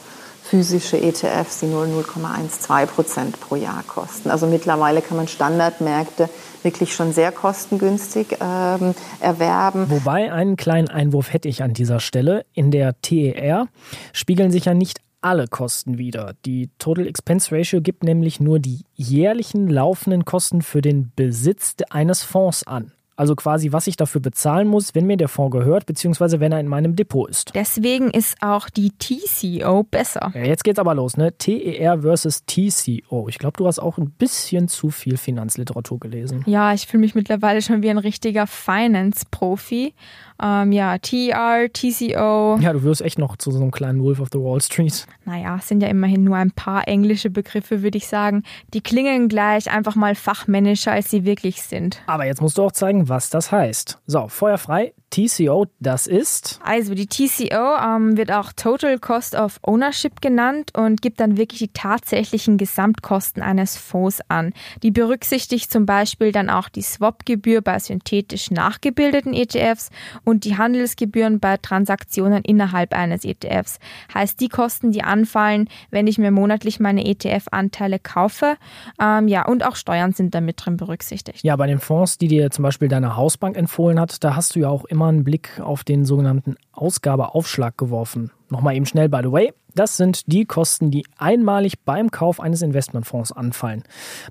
physische 0.45 1.01
ETFs, 1.01 1.59
die 1.59 1.65
nur 1.65 1.85
0,12 1.85 2.85
Prozent 2.85 3.39
pro 3.39 3.55
Jahr 3.55 3.83
kosten. 3.87 4.29
Also 4.29 4.45
mittlerweile 4.45 5.01
kann 5.01 5.17
man 5.17 5.27
Standardmärkte 5.27 6.29
wirklich 6.61 6.93
schon 6.93 7.13
sehr 7.13 7.31
kostengünstig 7.31 8.37
ähm, 8.41 8.93
erwerben. 9.19 9.89
Wobei 9.89 10.31
einen 10.31 10.55
kleinen 10.55 10.87
Einwurf 10.87 11.33
hätte 11.33 11.47
ich 11.47 11.63
an 11.63 11.73
dieser 11.73 11.99
Stelle. 11.99 12.45
In 12.53 12.71
der 12.71 13.01
TER 13.01 13.67
spiegeln 14.13 14.51
sich 14.51 14.65
ja 14.65 14.73
nicht 14.73 14.99
alle 15.21 15.47
Kosten 15.47 15.97
wieder. 15.97 16.35
Die 16.45 16.69
Total 16.77 17.07
Expense 17.07 17.51
Ratio 17.51 17.81
gibt 17.81 18.03
nämlich 18.03 18.39
nur 18.39 18.59
die 18.59 18.81
jährlichen 18.93 19.67
laufenden 19.67 20.25
Kosten 20.25 20.61
für 20.61 20.83
den 20.83 21.11
Besitz 21.15 21.75
eines 21.89 22.21
Fonds 22.21 22.67
an. 22.67 22.91
Also 23.17 23.35
quasi, 23.35 23.71
was 23.71 23.87
ich 23.87 23.95
dafür 23.95 24.19
bezahlen 24.19 24.67
muss, 24.67 24.93
wenn 24.93 25.05
mir 25.05 25.15
der 25.15 25.29
Fonds 25.29 25.55
gehört, 25.55 25.85
beziehungsweise 25.85 26.39
wenn 26.39 26.51
er 26.51 26.59
in 26.59 26.67
meinem 26.67 26.95
Depot 26.95 27.29
ist. 27.29 27.51
Deswegen 27.55 28.09
ist 28.09 28.35
auch 28.41 28.69
die 28.69 28.91
TCO 28.91 29.83
besser. 29.83 30.31
Ja, 30.33 30.43
jetzt 30.43 30.63
geht's 30.63 30.79
aber 30.79 30.95
los, 30.95 31.15
ne? 31.15 31.37
TER 31.37 32.01
versus 32.01 32.43
TCO. 32.45 33.27
Ich 33.29 33.39
glaube, 33.39 33.57
du 33.57 33.67
hast 33.67 33.79
auch 33.79 33.97
ein 33.97 34.09
bisschen 34.11 34.67
zu 34.67 34.89
viel 34.89 35.17
Finanzliteratur 35.17 35.99
gelesen. 35.99 36.43
Ja, 36.45 36.73
ich 36.73 36.87
fühle 36.87 37.01
mich 37.01 37.15
mittlerweile 37.15 37.61
schon 37.61 37.81
wie 37.81 37.89
ein 37.89 37.97
richtiger 37.97 38.47
Finance-Profi. 38.47 39.93
Ähm, 40.41 40.73
ja, 40.73 40.97
TR, 40.97 41.71
TCO. 41.71 42.57
Ja, 42.59 42.73
du 42.73 42.83
wirst 42.83 43.01
echt 43.01 43.17
noch 43.17 43.37
zu 43.37 43.51
so 43.51 43.61
einem 43.61 43.71
kleinen 43.71 44.03
Wolf 44.03 44.19
of 44.19 44.27
the 44.33 44.39
Wall 44.39 44.61
Street. 44.61 45.07
Naja, 45.23 45.55
es 45.57 45.69
sind 45.69 45.81
ja 45.81 45.87
immerhin 45.87 46.25
nur 46.25 46.35
ein 46.35 46.51
paar 46.51 46.87
englische 46.89 47.29
Begriffe, 47.29 47.81
würde 47.81 47.97
ich 47.97 48.07
sagen. 48.07 48.43
Die 48.73 48.81
klingen 48.81 49.29
gleich 49.29 49.71
einfach 49.71 49.95
mal 49.95 50.13
fachmännischer, 50.13 50.91
als 50.91 51.09
sie 51.09 51.23
wirklich 51.23 51.61
sind. 51.61 52.01
Aber 52.07 52.25
jetzt 52.25 52.41
musst 52.41 52.57
du 52.57 52.63
auch 52.63 52.73
zeigen, 52.73 53.04
was 53.09 53.29
das 53.29 53.51
heißt. 53.51 53.99
So, 54.05 54.27
Feuer 54.27 54.57
frei. 54.57 54.93
TCO, 55.15 55.67
das 55.79 56.07
ist? 56.07 56.59
Also 56.61 56.93
die 56.93 57.07
TCO 57.07 57.77
ähm, 57.81 58.17
wird 58.17 58.33
auch 58.33 58.51
Total 58.51 58.99
Cost 58.99 59.33
of 59.33 59.59
Ownership 59.65 60.19
genannt 60.19 60.71
und 60.75 61.01
gibt 61.01 61.21
dann 61.21 61.37
wirklich 61.37 61.59
die 61.59 61.67
tatsächlichen 61.69 62.57
Gesamtkosten 62.57 63.41
eines 63.41 63.77
Fonds 63.77 64.19
an. 64.27 64.51
Die 64.83 64.91
berücksichtigt 64.91 65.71
zum 65.71 65.85
Beispiel 65.85 66.33
dann 66.33 66.49
auch 66.49 66.67
die 66.67 66.81
Swap-Gebühr 66.81 67.61
bei 67.61 67.79
synthetisch 67.79 68.51
nachgebildeten 68.51 69.33
ETFs 69.33 69.89
und 70.25 70.43
die 70.43 70.57
Handelsgebühren 70.57 71.39
bei 71.39 71.55
Transaktionen 71.55 72.43
innerhalb 72.43 72.93
eines 72.93 73.23
ETFs. 73.23 73.79
Heißt 74.13 74.41
die 74.41 74.49
Kosten, 74.49 74.91
die 74.91 75.03
anfallen, 75.03 75.69
wenn 75.91 76.07
ich 76.07 76.17
mir 76.17 76.31
monatlich 76.31 76.81
meine 76.81 77.05
ETF-Anteile 77.05 77.99
kaufe. 77.99 78.57
Ähm, 78.99 79.29
ja, 79.29 79.45
und 79.45 79.65
auch 79.65 79.77
Steuern 79.77 80.11
sind 80.11 80.35
damit 80.35 80.65
drin 80.65 80.75
berücksichtigt. 80.75 81.41
Ja, 81.41 81.55
bei 81.55 81.67
den 81.67 81.79
Fonds, 81.79 82.17
die 82.17 82.27
dir 82.27 82.51
zum 82.51 82.63
Beispiel 82.63 82.89
deine 82.89 83.15
Hausbank 83.15 83.55
empfohlen 83.55 83.97
hat, 83.97 84.21
da 84.21 84.35
hast 84.35 84.55
du 84.55 84.59
ja 84.59 84.67
auch 84.67 84.83
immer 84.83 85.04
mal 85.05 85.13
einen 85.13 85.23
Blick 85.23 85.59
auf 85.59 85.83
den 85.83 86.03
sogenannten 86.03 86.55
Ausgabeaufschlag 86.71 87.77
geworfen. 87.77 88.31
Nochmal 88.49 88.75
eben 88.75 88.85
schnell, 88.85 89.09
by 89.09 89.19
the 89.23 89.31
way. 89.31 89.53
Das 89.75 89.97
sind 89.97 90.31
die 90.31 90.45
Kosten, 90.45 90.89
die 90.89 91.05
einmalig 91.17 91.83
beim 91.83 92.09
Kauf 92.09 92.39
eines 92.39 92.61
Investmentfonds 92.61 93.33
anfallen. 93.33 93.83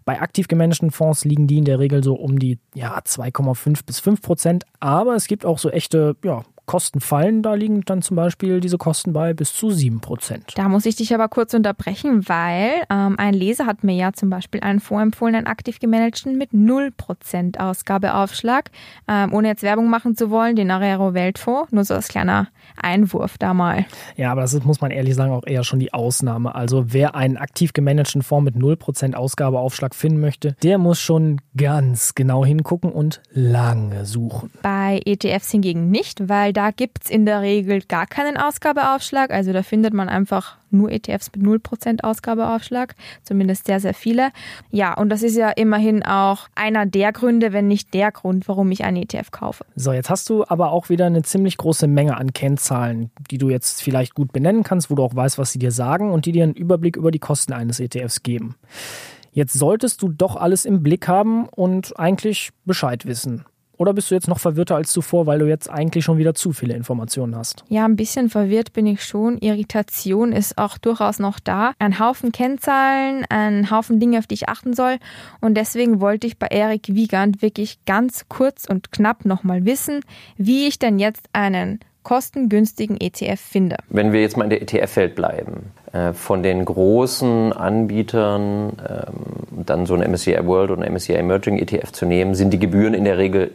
Bei 0.04 0.20
aktiv 0.20 0.48
gemanagten 0.48 0.90
Fonds 0.90 1.24
liegen 1.24 1.46
die 1.46 1.58
in 1.58 1.64
der 1.64 1.78
Regel 1.78 2.02
so 2.02 2.14
um 2.14 2.38
die 2.38 2.58
ja, 2.74 2.98
2,5 2.98 3.84
bis 3.84 4.00
5 4.00 4.22
Prozent. 4.22 4.64
Aber 4.80 5.14
es 5.14 5.26
gibt 5.26 5.44
auch 5.44 5.58
so 5.58 5.68
echte 5.70 6.16
ja, 6.24 6.42
Kosten 6.66 7.00
fallen, 7.00 7.42
da 7.42 7.54
liegen 7.54 7.82
dann 7.82 8.02
zum 8.02 8.16
Beispiel 8.16 8.60
diese 8.60 8.78
Kosten 8.78 9.12
bei 9.12 9.34
bis 9.34 9.52
zu 9.52 9.68
7%. 9.68 10.54
Da 10.56 10.68
muss 10.68 10.86
ich 10.86 10.96
dich 10.96 11.14
aber 11.14 11.28
kurz 11.28 11.52
unterbrechen, 11.52 12.28
weil 12.28 12.82
ähm, 12.90 13.16
ein 13.18 13.34
Leser 13.34 13.66
hat 13.66 13.84
mir 13.84 13.94
ja 13.94 14.12
zum 14.12 14.30
Beispiel 14.30 14.60
einen 14.60 14.80
vorempfohlenen 14.80 15.46
aktiv 15.46 15.78
gemanagten 15.78 16.38
mit 16.38 16.52
0% 16.52 17.58
Ausgabeaufschlag, 17.58 18.70
ähm, 19.08 19.32
ohne 19.32 19.48
jetzt 19.48 19.62
Werbung 19.62 19.90
machen 19.90 20.16
zu 20.16 20.30
wollen, 20.30 20.56
den 20.56 20.70
Arero 20.70 21.12
Weltfonds. 21.12 21.72
Nur 21.72 21.84
so 21.84 21.94
als 21.94 22.08
kleiner 22.08 22.48
Einwurf 22.80 23.36
da 23.38 23.52
mal. 23.52 23.84
Ja, 24.16 24.32
aber 24.32 24.40
das 24.40 24.54
ist, 24.54 24.64
muss 24.64 24.80
man 24.80 24.90
ehrlich 24.90 25.14
sagen, 25.14 25.32
auch 25.32 25.46
eher 25.46 25.64
schon 25.64 25.80
die 25.80 25.92
Ausnahme. 25.92 26.54
Also 26.54 26.86
wer 26.88 27.14
einen 27.14 27.36
aktiv 27.36 27.74
gemanagten 27.74 28.22
Fonds 28.22 28.44
mit 28.44 28.56
0% 28.56 29.14
Ausgabeaufschlag 29.14 29.94
finden 29.94 30.20
möchte, 30.20 30.56
der 30.62 30.78
muss 30.78 31.00
schon 31.00 31.40
ganz 31.56 32.14
genau 32.14 32.44
hingucken 32.44 32.90
und 32.90 33.20
lange 33.30 34.06
suchen. 34.06 34.50
Bei 34.62 35.00
ETFs 35.04 35.50
hingegen 35.50 35.90
nicht, 35.90 36.28
weil 36.28 36.53
da 36.56 36.70
gibt 36.70 37.04
es 37.04 37.10
in 37.10 37.26
der 37.26 37.42
Regel 37.42 37.82
gar 37.82 38.06
keinen 38.06 38.36
Ausgabeaufschlag. 38.36 39.30
Also 39.30 39.52
da 39.52 39.62
findet 39.62 39.92
man 39.92 40.08
einfach 40.08 40.56
nur 40.70 40.90
ETFs 40.90 41.30
mit 41.36 41.44
0% 41.46 42.02
Ausgabeaufschlag, 42.02 42.94
zumindest 43.22 43.66
sehr, 43.66 43.80
sehr 43.80 43.94
viele. 43.94 44.30
Ja, 44.70 44.94
und 44.94 45.08
das 45.08 45.22
ist 45.22 45.36
ja 45.36 45.50
immerhin 45.50 46.02
auch 46.02 46.48
einer 46.54 46.86
der 46.86 47.12
Gründe, 47.12 47.52
wenn 47.52 47.68
nicht 47.68 47.94
der 47.94 48.10
Grund, 48.12 48.48
warum 48.48 48.70
ich 48.70 48.84
einen 48.84 49.02
ETF 49.02 49.30
kaufe. 49.30 49.64
So, 49.76 49.92
jetzt 49.92 50.10
hast 50.10 50.28
du 50.30 50.44
aber 50.46 50.72
auch 50.72 50.88
wieder 50.88 51.06
eine 51.06 51.22
ziemlich 51.22 51.56
große 51.56 51.86
Menge 51.86 52.16
an 52.16 52.32
Kennzahlen, 52.32 53.10
die 53.30 53.38
du 53.38 53.50
jetzt 53.50 53.82
vielleicht 53.82 54.14
gut 54.14 54.32
benennen 54.32 54.62
kannst, 54.62 54.90
wo 54.90 54.94
du 54.94 55.02
auch 55.02 55.14
weißt, 55.14 55.38
was 55.38 55.52
sie 55.52 55.58
dir 55.58 55.70
sagen 55.70 56.10
und 56.10 56.26
die 56.26 56.32
dir 56.32 56.44
einen 56.44 56.54
Überblick 56.54 56.96
über 56.96 57.10
die 57.10 57.18
Kosten 57.18 57.52
eines 57.52 57.80
ETFs 57.80 58.22
geben. 58.22 58.56
Jetzt 59.32 59.54
solltest 59.54 60.00
du 60.02 60.08
doch 60.08 60.36
alles 60.36 60.64
im 60.64 60.82
Blick 60.82 61.08
haben 61.08 61.48
und 61.48 61.98
eigentlich 61.98 62.50
Bescheid 62.64 63.04
wissen. 63.04 63.44
Oder 63.76 63.92
bist 63.92 64.10
du 64.10 64.14
jetzt 64.14 64.28
noch 64.28 64.38
verwirrter 64.38 64.76
als 64.76 64.92
zuvor, 64.92 65.26
weil 65.26 65.38
du 65.38 65.46
jetzt 65.46 65.68
eigentlich 65.68 66.04
schon 66.04 66.18
wieder 66.18 66.34
zu 66.34 66.52
viele 66.52 66.74
Informationen 66.74 67.36
hast? 67.36 67.64
Ja, 67.68 67.84
ein 67.84 67.96
bisschen 67.96 68.30
verwirrt 68.30 68.72
bin 68.72 68.86
ich 68.86 69.04
schon. 69.04 69.38
Irritation 69.38 70.32
ist 70.32 70.58
auch 70.58 70.78
durchaus 70.78 71.18
noch 71.18 71.40
da. 71.40 71.72
Ein 71.78 71.98
Haufen 71.98 72.32
Kennzahlen, 72.32 73.24
ein 73.28 73.70
Haufen 73.70 73.98
Dinge, 73.98 74.18
auf 74.18 74.26
die 74.26 74.34
ich 74.34 74.48
achten 74.48 74.74
soll. 74.74 74.98
Und 75.40 75.54
deswegen 75.54 76.00
wollte 76.00 76.26
ich 76.26 76.38
bei 76.38 76.46
Erik 76.46 76.94
Wiegand 76.94 77.42
wirklich 77.42 77.84
ganz 77.84 78.26
kurz 78.28 78.64
und 78.68 78.92
knapp 78.92 79.24
nochmal 79.24 79.64
wissen, 79.64 80.00
wie 80.36 80.66
ich 80.66 80.78
denn 80.78 80.98
jetzt 80.98 81.28
einen 81.32 81.80
kostengünstigen 82.04 83.00
ETF 83.00 83.40
finde. 83.40 83.78
Wenn 83.88 84.12
wir 84.12 84.20
jetzt 84.20 84.36
mal 84.36 84.44
in 84.44 84.50
der 84.50 84.62
ETF-Welt 84.62 85.16
bleiben, 85.16 85.72
äh, 85.92 86.12
von 86.12 86.42
den 86.42 86.64
großen 86.64 87.52
Anbietern 87.52 88.74
ähm, 88.88 89.64
dann 89.64 89.86
so 89.86 89.94
ein 89.94 90.08
MSCI 90.08 90.38
World 90.44 90.70
und 90.70 90.82
ein 90.82 90.92
MSCI 90.92 91.14
Emerging 91.14 91.58
ETF 91.58 91.92
zu 91.92 92.06
nehmen, 92.06 92.34
sind 92.34 92.50
die 92.50 92.58
Gebühren 92.58 92.94
in 92.94 93.04
der 93.04 93.18
Regel 93.18 93.50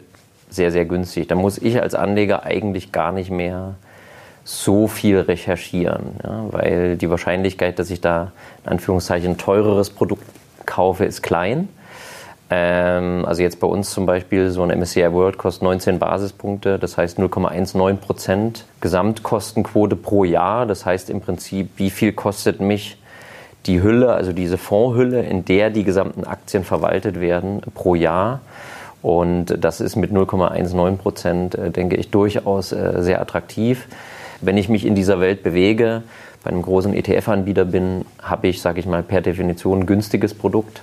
sehr, 0.50 0.72
sehr 0.72 0.86
günstig. 0.86 1.28
Da 1.28 1.36
muss 1.36 1.58
ich 1.58 1.82
als 1.82 1.96
Anleger 1.96 2.44
eigentlich 2.44 2.92
gar 2.92 3.12
nicht 3.12 3.32
mehr 3.32 3.76
so 4.44 4.88
viel 4.88 5.20
recherchieren, 5.20 6.16
ja, 6.24 6.46
weil 6.52 6.98
die 6.98 7.10
Wahrscheinlichkeit, 7.10 7.78
dass 7.78 7.92
ich 7.92 8.02
da 8.02 8.32
in 8.64 8.72
Anführungszeichen 8.72 9.32
ein 9.32 9.38
teureres 9.38 9.92
Produkt 9.92 10.24
kaufe, 10.66 11.06
ist 11.06 11.22
klein. 11.22 11.70
Ähm, 12.50 13.26
also 13.28 13.44
jetzt 13.44 13.60
bei 13.60 13.68
uns 13.68 13.92
zum 13.92 14.06
Beispiel 14.06 14.50
so 14.50 14.64
ein 14.64 14.78
MSCI 14.78 15.12
World 15.12 15.38
kostet 15.38 15.64
19 15.64 16.00
Basispunkte, 16.00 16.80
das 16.80 16.98
heißt 16.98 17.20
0,19 17.20 17.98
Prozent 17.98 18.66
Gesamtkostenquote 18.82 19.96
pro 19.96 20.24
Jahr. 20.24 20.66
Das 20.66 20.86
heißt 20.86 21.10
im 21.12 21.22
Prinzip, 21.22 21.70
wie 21.78 21.92
viel 21.92 22.12
kostet 22.12 22.60
mich 22.60 22.98
die 23.66 23.84
Hülle, 23.84 24.14
also 24.14 24.34
diese 24.34 24.58
Fondshülle, 24.58 25.22
in 25.22 25.46
der 25.46 25.70
die 25.70 25.84
gesamten 25.84 26.24
Aktien 26.24 26.64
verwaltet 26.64 27.20
werden 27.20 27.62
pro 27.76 27.94
Jahr. 27.94 28.40
Und 29.02 29.64
das 29.64 29.82
ist 29.82 29.96
mit 29.96 30.12
0,19 30.12 30.98
Prozent, 30.98 31.56
äh, 31.56 31.72
denke 31.72 31.96
ich, 31.96 32.12
durchaus 32.12 32.72
äh, 32.72 33.02
sehr 33.02 33.22
attraktiv. 33.22 33.88
Wenn 34.42 34.58
ich 34.58 34.70
mich 34.70 34.86
in 34.86 34.96
dieser 34.96 35.20
Welt 35.20 35.44
bewege, 35.44 36.04
bei 36.44 36.52
einem 36.52 36.62
großen 36.62 36.94
ETF-Anbieter 36.94 37.66
bin, 37.66 38.06
habe 38.22 38.48
ich, 38.48 38.62
sage 38.62 38.80
ich 38.80 38.86
mal, 38.86 39.04
per 39.04 39.22
Definition 39.22 39.82
ein 39.82 39.86
günstiges 39.86 40.34
Produkt. 40.34 40.82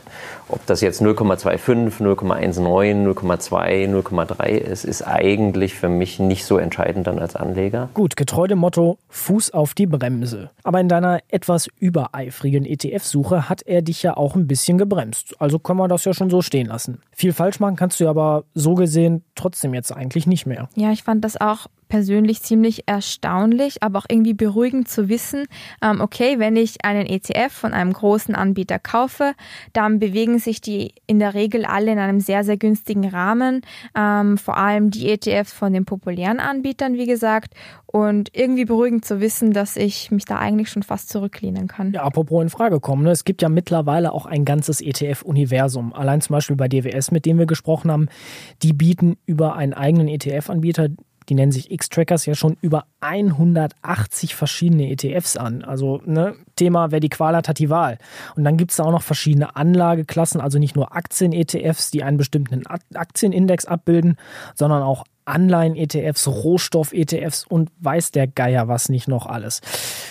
Ob 0.49 0.65
das 0.67 0.81
jetzt 0.81 1.03
0,25, 1.03 2.01
0,19, 2.01 3.05
0,2, 3.05 3.89
0,3 3.91 4.47
ist, 4.49 4.85
ist 4.85 5.03
eigentlich 5.03 5.75
für 5.75 5.89
mich 5.89 6.21
nicht 6.21 6.45
so 6.45 6.59
entscheidend 6.59 7.07
dann 7.07 7.19
als 7.19 7.35
Anleger. 7.35 7.89
Gut, 7.95 8.17
getreu 8.17 8.47
dem 8.47 8.59
Motto 8.59 8.99
Fuß 9.09 9.53
auf 9.53 9.75
die 9.75 9.87
Bremse. 9.87 10.51
Aber 10.63 10.79
in 10.79 10.89
deiner 10.89 11.21
etwas 11.29 11.69
übereifrigen 11.81 12.65
ETF-Suche 12.65 13.49
hat 13.49 13.63
er 13.63 13.83
dich 13.83 14.03
ja 14.03 14.17
auch 14.17 14.37
ein 14.37 14.47
bisschen 14.47 14.79
gebremst. 14.79 15.35
Also 15.41 15.59
können 15.59 15.79
wir 15.79 15.89
das 15.89 16.05
ja 16.05 16.15
schon 16.15 16.31
so 16.31 16.43
stehen 16.43 16.67
lassen. 16.67 17.01
Viel 17.11 17.33
falsch 17.33 17.59
machen 17.59 17.77
kannst 17.77 17.99
du 18.01 18.09
aber 18.09 18.45
so 18.55 18.75
gesehen 18.75 19.25
trotzdem 19.35 19.75
jetzt 19.75 19.91
eigentlich 19.91 20.27
nicht 20.27 20.47
mehr. 20.47 20.69
Ja, 20.77 20.93
ich 20.93 21.03
fand 21.03 21.25
das 21.25 21.41
auch 21.41 21.67
persönlich 21.89 22.43
ziemlich 22.43 22.85
erstaunlich, 22.87 23.83
aber 23.83 23.99
auch 23.99 24.07
irgendwie 24.09 24.35
beruhigend 24.35 24.89
zu 24.89 25.09
wissen, 25.09 25.47
ähm, 25.83 26.01
okay, 26.01 26.39
wenn 26.39 26.57
ich 26.57 26.85
einen 26.85 27.07
ETF 27.07 27.53
von 27.53 27.73
einem 27.73 27.93
großen 27.93 28.35
Anbieter 28.35 28.79
kaufe, 28.79 29.33
dann 29.73 29.99
bewegen 29.99 30.39
sich 30.39 30.61
die 30.61 30.95
in 31.07 31.19
der 31.19 31.35
Regel 31.35 31.65
alle 31.65 31.93
in 31.93 31.99
einem 31.99 32.21
sehr, 32.21 32.45
sehr 32.45 32.57
günstigen 32.57 33.09
Rahmen. 33.09 33.63
Ähm, 33.97 34.39
vor 34.39 34.57
allem 34.57 34.91
die 34.91 35.09
ETFs 35.09 35.53
von 35.53 35.73
den 35.73 35.85
populären 35.85 36.41
Anbietern, 36.41 36.95
wie 36.95 37.07
gesagt. 37.07 37.55
Und 37.87 38.31
irgendwie 38.37 38.65
beruhigend 38.65 39.05
zu 39.05 39.21
wissen, 39.21 39.53
dass 39.53 39.77
ich 39.77 40.11
mich 40.11 40.25
da 40.25 40.39
eigentlich 40.39 40.69
schon 40.69 40.83
fast 40.83 41.09
zurücklehnen 41.09 41.69
kann. 41.69 41.93
Ja, 41.93 42.03
apropos 42.03 42.43
in 42.43 42.51
Frage 42.51 42.81
kommen. 42.81 43.05
Ne? 43.05 43.11
Es 43.11 43.25
gibt 43.25 43.43
ja 43.43 43.49
mittlerweile 43.49 44.13
auch 44.13 44.27
ein 44.27 44.45
ganzes 44.45 44.81
ETF-Universum. 44.81 45.95
Allein 45.95 46.21
zum 46.21 46.35
Beispiel 46.35 46.57
bei 46.57 46.69
DWS, 46.69 47.11
mit 47.11 47.25
dem 47.25 47.39
wir 47.39 47.47
gesprochen 47.47 47.91
haben, 47.91 48.09
die 48.63 48.73
bieten 48.73 49.17
über 49.25 49.55
einen 49.55 49.73
eigenen 49.73 50.09
ETF-Anbieter 50.09 50.89
die 51.29 51.35
nennen 51.35 51.53
sich 51.53 51.71
X-Trackers, 51.71 52.27
ja 52.27 52.35
schon 52.35 52.57
über 52.61 52.87
180 53.01 54.35
verschiedene 54.35 54.91
ETFs 54.91 55.37
an. 55.37 55.65
Also 55.65 56.01
ne, 56.05 56.35
Thema, 56.57 56.91
wer 56.91 57.01
die 57.01 57.09
Qual 57.09 57.37
hat, 57.37 57.49
hat 57.49 57.59
die 57.59 57.71
Wahl. 57.71 57.99
Und 58.37 58.45
dann 58.45 58.57
gibt 58.57 58.71
es 58.71 58.79
da 58.79 58.85
auch 58.85 58.93
noch 58.93 59.03
verschiedene 59.03 59.57
Anlageklassen, 59.57 60.41
also 60.41 60.59
nicht 60.59 60.77
nur 60.77 60.95
Aktien-ETFs, 60.95 61.91
die 61.91 62.03
einen 62.03 62.17
bestimmten 62.17 62.65
Aktienindex 62.95 63.67
abbilden, 63.67 64.17
sondern 64.55 64.83
auch 64.83 65.05
Anleihen-ETFs, 65.25 66.29
Rohstoff-ETFs 66.29 67.45
und 67.47 67.71
weiß 67.81 68.13
der 68.13 68.27
Geier 68.27 68.69
was 68.69 68.89
nicht 68.89 69.09
noch 69.09 69.27
alles. 69.27 69.61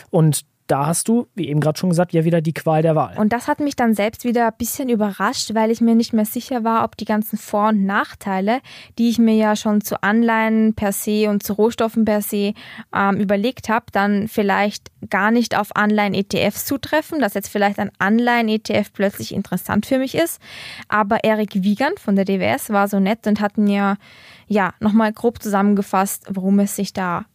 Und 0.09 0.45
da 0.67 0.87
hast 0.87 1.07
du, 1.07 1.27
wie 1.35 1.47
eben 1.47 1.59
gerade 1.59 1.77
schon 1.77 1.89
gesagt, 1.89 2.13
ja 2.13 2.25
wieder 2.25 2.41
die 2.41 2.53
Qual 2.53 2.81
der 2.81 2.95
Wahl. 2.95 3.15
Und 3.17 3.33
das 3.33 3.47
hat 3.47 3.59
mich 3.59 3.75
dann 3.75 3.93
selbst 3.93 4.23
wieder 4.23 4.47
ein 4.47 4.53
bisschen 4.57 4.89
überrascht, 4.89 5.53
weil 5.53 5.69
ich 5.69 5.79
mir 5.79 5.93
nicht 5.93 6.11
mehr 6.11 6.25
sicher 6.25 6.63
war, 6.63 6.83
ob 6.83 6.97
die 6.97 7.05
ganzen 7.05 7.37
Vor- 7.37 7.69
und 7.69 7.85
Nachteile, 7.85 8.61
die 8.97 9.09
ich 9.09 9.19
mir 9.19 9.35
ja 9.35 9.55
schon 9.55 9.81
zu 9.81 10.01
Anleihen 10.01 10.73
per 10.73 10.91
se 10.91 11.29
und 11.29 11.43
zu 11.43 11.53
Rohstoffen 11.53 12.03
per 12.05 12.21
se 12.21 12.53
ähm, 12.93 13.17
überlegt 13.17 13.69
habe, 13.69 13.85
dann 13.91 14.27
vielleicht 14.27 14.91
gar 15.09 15.29
nicht 15.29 15.55
auf 15.55 15.75
Anleihen-ETFs 15.75 16.65
zutreffen, 16.65 17.19
dass 17.19 17.35
jetzt 17.35 17.49
vielleicht 17.49 17.77
ein 17.77 17.91
Anleihen-ETF 17.99 18.91
plötzlich 18.91 19.33
interessant 19.33 19.85
für 19.85 19.99
mich 19.99 20.15
ist. 20.15 20.41
Aber 20.87 21.23
Erik 21.23 21.63
Wiegand 21.63 21.99
von 21.99 22.15
der 22.15 22.25
DWS 22.25 22.71
war 22.71 22.87
so 22.87 22.99
nett 22.99 23.27
und 23.27 23.39
hat 23.39 23.59
mir 23.59 23.97
ja 24.47 24.73
nochmal 24.79 25.13
grob 25.13 25.43
zusammengefasst, 25.43 26.25
worum 26.31 26.59
es 26.59 26.75
sich 26.75 26.91
da 26.91 27.25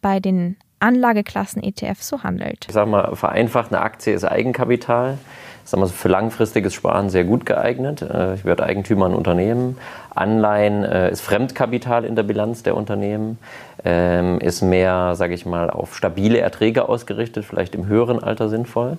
bei 0.00 0.20
den 0.20 0.56
Anlageklassen 0.80 1.62
ETF 1.62 2.02
so 2.02 2.22
handelt. 2.22 2.66
Ich 2.68 2.74
sage 2.74 2.90
mal, 2.90 3.14
vereinfacht, 3.16 3.72
eine 3.72 3.82
Aktie 3.82 4.12
ist 4.12 4.24
Eigenkapital. 4.24 5.18
Ich 5.64 5.70
sage 5.70 5.82
mal, 5.82 5.88
für 5.88 6.08
langfristiges 6.08 6.72
Sparen 6.72 7.10
sehr 7.10 7.24
gut 7.24 7.44
geeignet. 7.44 8.02
Äh, 8.02 8.34
ich 8.34 8.44
werde 8.44 8.64
Eigentümer 8.64 9.06
an 9.06 9.14
Unternehmen. 9.14 9.76
Anleihen 10.18 10.84
äh, 10.84 11.10
ist 11.10 11.20
Fremdkapital 11.20 12.04
in 12.04 12.16
der 12.16 12.22
Bilanz 12.22 12.62
der 12.62 12.76
Unternehmen, 12.76 13.38
ähm, 13.84 14.40
ist 14.40 14.62
mehr, 14.62 15.14
sage 15.14 15.34
ich 15.34 15.46
mal, 15.46 15.70
auf 15.70 15.96
stabile 15.96 16.38
Erträge 16.38 16.88
ausgerichtet, 16.88 17.44
vielleicht 17.44 17.74
im 17.74 17.86
höheren 17.86 18.22
Alter 18.22 18.48
sinnvoll. 18.48 18.98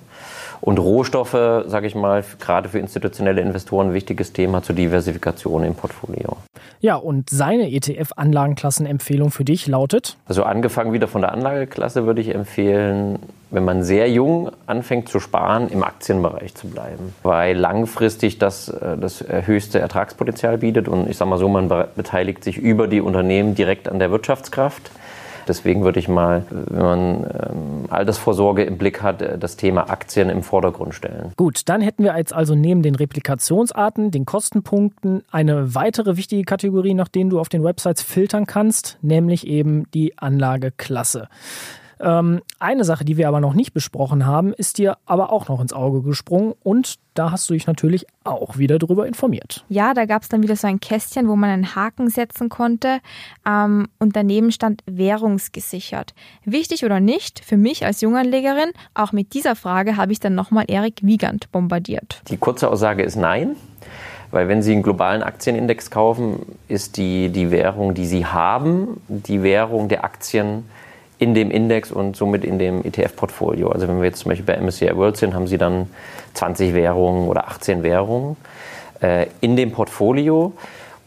Und 0.61 0.77
Rohstoffe, 0.77 1.31
sage 1.31 1.87
ich 1.87 1.95
mal, 1.95 2.23
gerade 2.39 2.69
für 2.69 2.79
institutionelle 2.79 3.41
Investoren 3.41 3.89
ein 3.89 3.93
wichtiges 3.93 4.33
Thema 4.33 4.61
zur 4.61 4.75
Diversifikation 4.75 5.63
im 5.63 5.75
Portfolio. 5.75 6.37
Ja, 6.81 6.95
und 6.95 7.29
seine 7.29 7.69
ETF-Anlagenklassenempfehlung 7.71 9.31
für 9.31 9.45
dich 9.45 9.67
lautet? 9.67 10.17
Also 10.25 10.43
angefangen 10.43 10.93
wieder 10.93 11.07
von 11.07 11.21
der 11.21 11.31
Anlageklasse 11.31 12.05
würde 12.05 12.21
ich 12.21 12.33
empfehlen, 12.33 13.19
wenn 13.51 13.65
man 13.65 13.83
sehr 13.83 14.09
jung 14.09 14.51
anfängt 14.67 15.09
zu 15.09 15.19
sparen, 15.19 15.69
im 15.69 15.83
Aktienbereich 15.83 16.55
zu 16.55 16.67
bleiben, 16.67 17.13
weil 17.23 17.57
langfristig 17.57 18.37
das 18.37 18.69
äh, 18.69 18.97
das 18.97 19.23
höchste 19.27 19.79
Ertragspotenzial 19.79 20.59
bietet 20.59 20.87
und 20.87 21.07
ich 21.09 21.17
sage 21.17 21.29
mal 21.29 21.37
so, 21.37 21.49
man 21.49 21.67
beteiligt 21.95 22.43
sich 22.43 22.57
über 22.57 22.87
die 22.87 23.01
Unternehmen 23.01 23.55
direkt 23.55 23.89
an 23.89 23.99
der 23.99 24.11
Wirtschaftskraft. 24.11 24.91
Deswegen 25.49 25.83
würde 25.83 25.99
ich 25.99 26.07
mal, 26.07 26.45
wenn 26.51 26.83
man 26.83 27.23
ähm, 27.23 27.85
Altersvorsorge 27.89 28.63
im 28.63 28.77
Blick 28.77 29.01
hat, 29.01 29.23
äh, 29.23 29.37
das 29.39 29.57
Thema 29.57 29.89
Aktien 29.89 30.29
im 30.29 30.43
Vordergrund 30.43 30.93
stellen. 30.93 31.33
Gut, 31.37 31.63
dann 31.65 31.81
hätten 31.81 32.03
wir 32.03 32.15
jetzt 32.15 32.33
also 32.33 32.53
neben 32.53 32.83
den 32.83 32.93
Replikationsarten, 32.93 34.11
den 34.11 34.25
Kostenpunkten 34.25 35.23
eine 35.31 35.73
weitere 35.73 36.17
wichtige 36.17 36.43
Kategorie, 36.43 36.93
nach 36.93 37.07
denen 37.07 37.31
du 37.31 37.39
auf 37.39 37.49
den 37.49 37.63
Websites 37.63 38.03
filtern 38.03 38.45
kannst, 38.45 38.99
nämlich 39.01 39.47
eben 39.47 39.89
die 39.91 40.15
Anlageklasse. 40.19 41.29
Ähm, 41.99 42.41
eine 42.59 42.83
Sache, 42.83 43.03
die 43.03 43.17
wir 43.17 43.27
aber 43.27 43.39
noch 43.39 43.53
nicht 43.53 43.73
besprochen 43.73 44.25
haben, 44.25 44.53
ist 44.53 44.77
dir 44.77 44.97
aber 45.05 45.31
auch 45.31 45.49
noch 45.49 45.59
ins 45.59 45.73
Auge 45.73 46.01
gesprungen 46.01 46.53
und 46.63 46.95
da 47.13 47.31
hast 47.31 47.49
du 47.49 47.53
dich 47.53 47.67
natürlich 47.67 48.05
auch 48.23 48.57
wieder 48.57 48.79
darüber 48.79 49.05
informiert. 49.05 49.65
Ja, 49.67 49.93
da 49.93 50.05
gab 50.05 50.21
es 50.21 50.29
dann 50.29 50.41
wieder 50.41 50.55
so 50.55 50.67
ein 50.67 50.79
Kästchen, 50.79 51.27
wo 51.27 51.35
man 51.35 51.49
einen 51.49 51.75
Haken 51.75 52.09
setzen 52.09 52.47
konnte 52.47 52.99
ähm, 53.45 53.87
und 53.99 54.15
daneben 54.15 54.51
stand 54.51 54.81
währungsgesichert. 54.85 56.13
Wichtig 56.45 56.85
oder 56.85 57.01
nicht, 57.01 57.43
für 57.43 57.57
mich 57.57 57.85
als 57.85 57.99
Junganlegerin, 57.99 58.71
auch 58.93 59.11
mit 59.11 59.33
dieser 59.33 59.55
Frage 59.55 59.97
habe 59.97 60.13
ich 60.13 60.21
dann 60.21 60.35
nochmal 60.35 60.65
Erik 60.67 61.03
Wiegand 61.03 61.51
bombardiert. 61.51 62.21
Die 62.29 62.37
kurze 62.37 62.69
Aussage 62.69 63.03
ist 63.03 63.17
nein. 63.17 63.55
Weil 64.31 64.47
wenn 64.47 64.61
Sie 64.61 64.73
einen 64.73 64.83
globalen 64.83 65.23
Aktienindex 65.23 65.89
kaufen, 65.89 66.45
ist 66.67 66.97
die, 66.97 67.29
die 67.29 67.49
Währung, 67.49 67.95
die 67.95 68.05
Sie 68.05 68.27
haben, 68.27 69.01
die 69.07 69.41
Währung 69.41 69.89
der 69.89 70.03
Aktien 70.03 70.65
in 71.19 71.33
dem 71.33 71.51
Index 71.51 71.91
und 71.91 72.15
somit 72.15 72.45
in 72.45 72.57
dem 72.57 72.83
ETF-Portfolio. 72.83 73.69
Also 73.69 73.87
wenn 73.87 73.97
wir 73.97 74.05
jetzt 74.05 74.19
zum 74.19 74.29
Beispiel 74.29 74.45
bei 74.45 74.59
MSCI 74.59 74.95
World 74.95 75.17
sind, 75.17 75.35
haben 75.35 75.47
Sie 75.47 75.57
dann 75.57 75.87
20 76.33 76.73
Währungen 76.73 77.27
oder 77.27 77.49
18 77.49 77.83
Währungen 77.83 78.37
äh, 79.01 79.27
in 79.41 79.57
dem 79.57 79.71
Portfolio. 79.71 80.53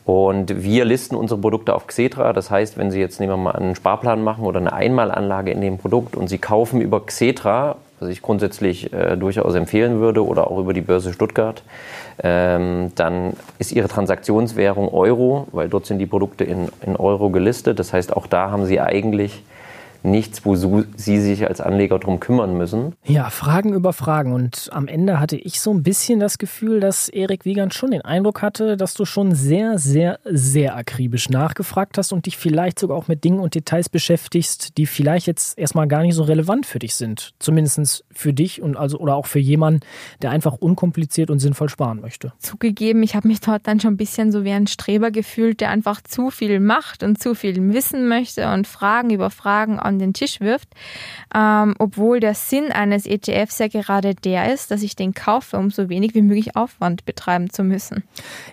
Und 0.04 0.62
wir 0.62 0.84
listen 0.84 1.14
unsere 1.14 1.40
Produkte 1.40 1.74
auf 1.74 1.86
Xetra. 1.86 2.34
Das 2.34 2.50
heißt, 2.50 2.76
wenn 2.76 2.90
Sie 2.90 3.00
jetzt 3.00 3.20
nehmen 3.20 3.32
wir 3.32 3.36
mal 3.38 3.52
einen 3.52 3.74
Sparplan 3.74 4.22
machen 4.22 4.44
oder 4.44 4.60
eine 4.60 4.72
Einmalanlage 4.72 5.50
in 5.50 5.62
dem 5.62 5.78
Produkt 5.78 6.14
und 6.14 6.28
Sie 6.28 6.38
kaufen 6.38 6.82
über 6.82 7.06
Xetra, 7.06 7.76
was 7.98 8.10
ich 8.10 8.20
grundsätzlich 8.20 8.92
äh, 8.92 9.16
durchaus 9.16 9.54
empfehlen 9.54 10.00
würde, 10.00 10.26
oder 10.26 10.50
auch 10.50 10.58
über 10.58 10.74
die 10.74 10.80
Börse 10.82 11.14
Stuttgart, 11.14 11.62
ähm, 12.22 12.92
dann 12.96 13.34
ist 13.58 13.72
Ihre 13.72 13.88
Transaktionswährung 13.88 14.92
Euro, 14.92 15.46
weil 15.52 15.70
dort 15.70 15.86
sind 15.86 16.00
die 16.00 16.06
Produkte 16.06 16.44
in, 16.44 16.68
in 16.84 16.96
Euro 16.96 17.30
gelistet. 17.30 17.78
Das 17.78 17.94
heißt, 17.94 18.14
auch 18.14 18.26
da 18.26 18.50
haben 18.50 18.66
Sie 18.66 18.80
eigentlich 18.80 19.42
nichts, 20.04 20.44
wo 20.44 20.54
Sie 20.54 21.20
sich 21.20 21.46
als 21.46 21.60
Anleger 21.60 21.98
drum 21.98 22.20
kümmern 22.20 22.56
müssen. 22.56 22.94
Ja, 23.04 23.30
Fragen 23.30 23.74
über 23.74 23.92
Fragen. 23.92 24.32
Und 24.32 24.68
am 24.72 24.88
Ende 24.88 25.20
hatte 25.20 25.36
ich 25.36 25.60
so 25.60 25.72
ein 25.72 25.82
bisschen 25.82 26.20
das 26.20 26.38
Gefühl, 26.38 26.80
dass 26.80 27.08
Erik 27.08 27.44
Wiegand 27.44 27.74
schon 27.74 27.90
den 27.90 28.02
Eindruck 28.02 28.42
hatte, 28.42 28.76
dass 28.76 28.94
du 28.94 29.04
schon 29.04 29.34
sehr, 29.34 29.78
sehr, 29.78 30.18
sehr 30.24 30.76
akribisch 30.76 31.28
nachgefragt 31.28 31.98
hast 31.98 32.12
und 32.12 32.26
dich 32.26 32.36
vielleicht 32.36 32.78
sogar 32.78 32.96
auch 32.96 33.08
mit 33.08 33.24
Dingen 33.24 33.40
und 33.40 33.54
Details 33.54 33.88
beschäftigst, 33.88 34.76
die 34.78 34.86
vielleicht 34.86 35.26
jetzt 35.26 35.58
erstmal 35.58 35.88
gar 35.88 36.02
nicht 36.02 36.14
so 36.14 36.22
relevant 36.22 36.66
für 36.66 36.78
dich 36.78 36.94
sind. 36.94 37.34
Zumindest 37.38 38.04
für 38.12 38.32
dich 38.32 38.62
und 38.62 38.76
also 38.76 38.98
oder 38.98 39.14
auch 39.14 39.26
für 39.26 39.38
jemanden, 39.38 39.80
der 40.20 40.30
einfach 40.30 40.54
unkompliziert 40.54 41.30
und 41.30 41.38
sinnvoll 41.38 41.68
sparen 41.68 42.00
möchte. 42.00 42.32
Zugegeben, 42.38 43.02
ich 43.02 43.14
habe 43.14 43.28
mich 43.28 43.40
dort 43.40 43.66
dann 43.66 43.80
schon 43.80 43.94
ein 43.94 43.96
bisschen 43.96 44.32
so 44.32 44.44
wie 44.44 44.52
ein 44.52 44.66
Streber 44.66 45.10
gefühlt, 45.10 45.60
der 45.60 45.70
einfach 45.70 46.00
zu 46.00 46.30
viel 46.30 46.60
macht 46.60 47.02
und 47.02 47.20
zu 47.20 47.34
viel 47.34 47.72
wissen 47.72 48.08
möchte 48.08 48.50
und 48.52 48.66
Fragen 48.66 49.10
über 49.10 49.30
Fragen 49.30 49.78
an 49.92 49.98
den 49.98 50.14
Tisch 50.14 50.40
wirft, 50.40 50.68
ähm, 51.34 51.74
obwohl 51.78 52.20
der 52.20 52.34
Sinn 52.34 52.72
eines 52.72 53.06
ETFs 53.06 53.58
ja 53.58 53.68
gerade 53.68 54.14
der 54.14 54.52
ist, 54.52 54.70
dass 54.70 54.82
ich 54.82 54.96
den 54.96 55.14
kaufe, 55.14 55.56
um 55.56 55.70
so 55.70 55.88
wenig 55.88 56.14
wie 56.14 56.22
möglich 56.22 56.56
Aufwand 56.56 57.04
betreiben 57.04 57.50
zu 57.50 57.62
müssen. 57.62 58.04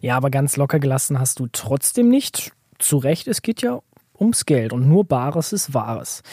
Ja, 0.02 0.18
aber 0.18 0.30
ganz 0.30 0.58
locker 0.58 0.80
gelassen 0.80 1.20
hast 1.20 1.40
du 1.40 1.48
trotzdem 1.52 2.10
nicht. 2.10 2.52
Zu 2.78 2.98
Recht, 2.98 3.28
es 3.28 3.42
geht 3.42 3.62
ja 3.62 3.80
ums 4.20 4.46
Geld 4.46 4.74
und 4.74 4.88
nur 4.88 5.06
Bares 5.06 5.54
ist 5.54 5.74
Wahres. 5.74 6.24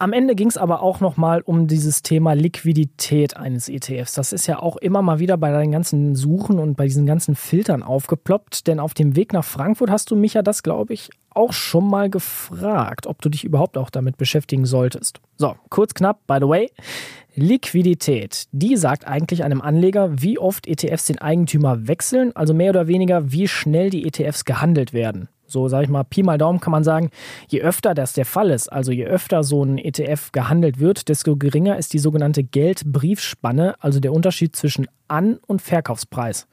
Am 0.00 0.12
Ende 0.12 0.36
ging 0.36 0.46
es 0.46 0.56
aber 0.56 0.80
auch 0.80 1.00
nochmal 1.00 1.40
um 1.40 1.66
dieses 1.66 2.02
Thema 2.02 2.34
Liquidität 2.34 3.36
eines 3.36 3.68
ETFs. 3.68 4.12
Das 4.12 4.32
ist 4.32 4.46
ja 4.46 4.60
auch 4.60 4.76
immer 4.76 5.02
mal 5.02 5.18
wieder 5.18 5.36
bei 5.36 5.50
deinen 5.50 5.72
ganzen 5.72 6.14
Suchen 6.14 6.60
und 6.60 6.76
bei 6.76 6.84
diesen 6.84 7.04
ganzen 7.04 7.34
Filtern 7.34 7.82
aufgeploppt. 7.82 8.68
Denn 8.68 8.78
auf 8.78 8.94
dem 8.94 9.16
Weg 9.16 9.32
nach 9.32 9.44
Frankfurt 9.44 9.90
hast 9.90 10.12
du 10.12 10.16
mich 10.16 10.34
ja 10.34 10.42
das, 10.42 10.62
glaube 10.62 10.94
ich, 10.94 11.10
auch 11.30 11.52
schon 11.52 11.90
mal 11.90 12.10
gefragt, 12.10 13.08
ob 13.08 13.20
du 13.22 13.28
dich 13.28 13.42
überhaupt 13.42 13.76
auch 13.76 13.90
damit 13.90 14.18
beschäftigen 14.18 14.66
solltest. 14.66 15.20
So, 15.36 15.56
kurz 15.68 15.94
knapp, 15.94 16.24
by 16.28 16.36
the 16.40 16.48
way. 16.48 16.70
Liquidität, 17.34 18.46
die 18.52 18.76
sagt 18.76 19.04
eigentlich 19.04 19.42
einem 19.42 19.60
Anleger, 19.60 20.22
wie 20.22 20.38
oft 20.38 20.68
ETFs 20.68 21.06
den 21.06 21.18
Eigentümer 21.18 21.88
wechseln, 21.88 22.34
also 22.36 22.54
mehr 22.54 22.70
oder 22.70 22.86
weniger, 22.86 23.32
wie 23.32 23.48
schnell 23.48 23.90
die 23.90 24.06
ETFs 24.06 24.44
gehandelt 24.44 24.92
werden 24.92 25.28
so 25.48 25.68
sage 25.68 25.84
ich 25.84 25.90
mal, 25.90 26.04
Pi 26.04 26.22
mal 26.22 26.38
Daumen 26.38 26.60
kann 26.60 26.70
man 26.70 26.84
sagen, 26.84 27.10
je 27.48 27.62
öfter 27.62 27.94
das 27.94 28.12
der 28.12 28.26
Fall 28.26 28.50
ist, 28.50 28.68
also 28.68 28.92
je 28.92 29.06
öfter 29.06 29.42
so 29.42 29.64
ein 29.64 29.78
ETF 29.78 30.30
gehandelt 30.32 30.78
wird, 30.78 31.08
desto 31.08 31.36
geringer 31.36 31.76
ist 31.78 31.92
die 31.92 31.98
sogenannte 31.98 32.44
Geldbriefspanne, 32.44 33.74
also 33.80 33.98
der 33.98 34.12
Unterschied 34.12 34.54
zwischen 34.54 34.86
An- 35.08 35.38
und 35.46 35.62
Verkaufspreis. 35.62 36.46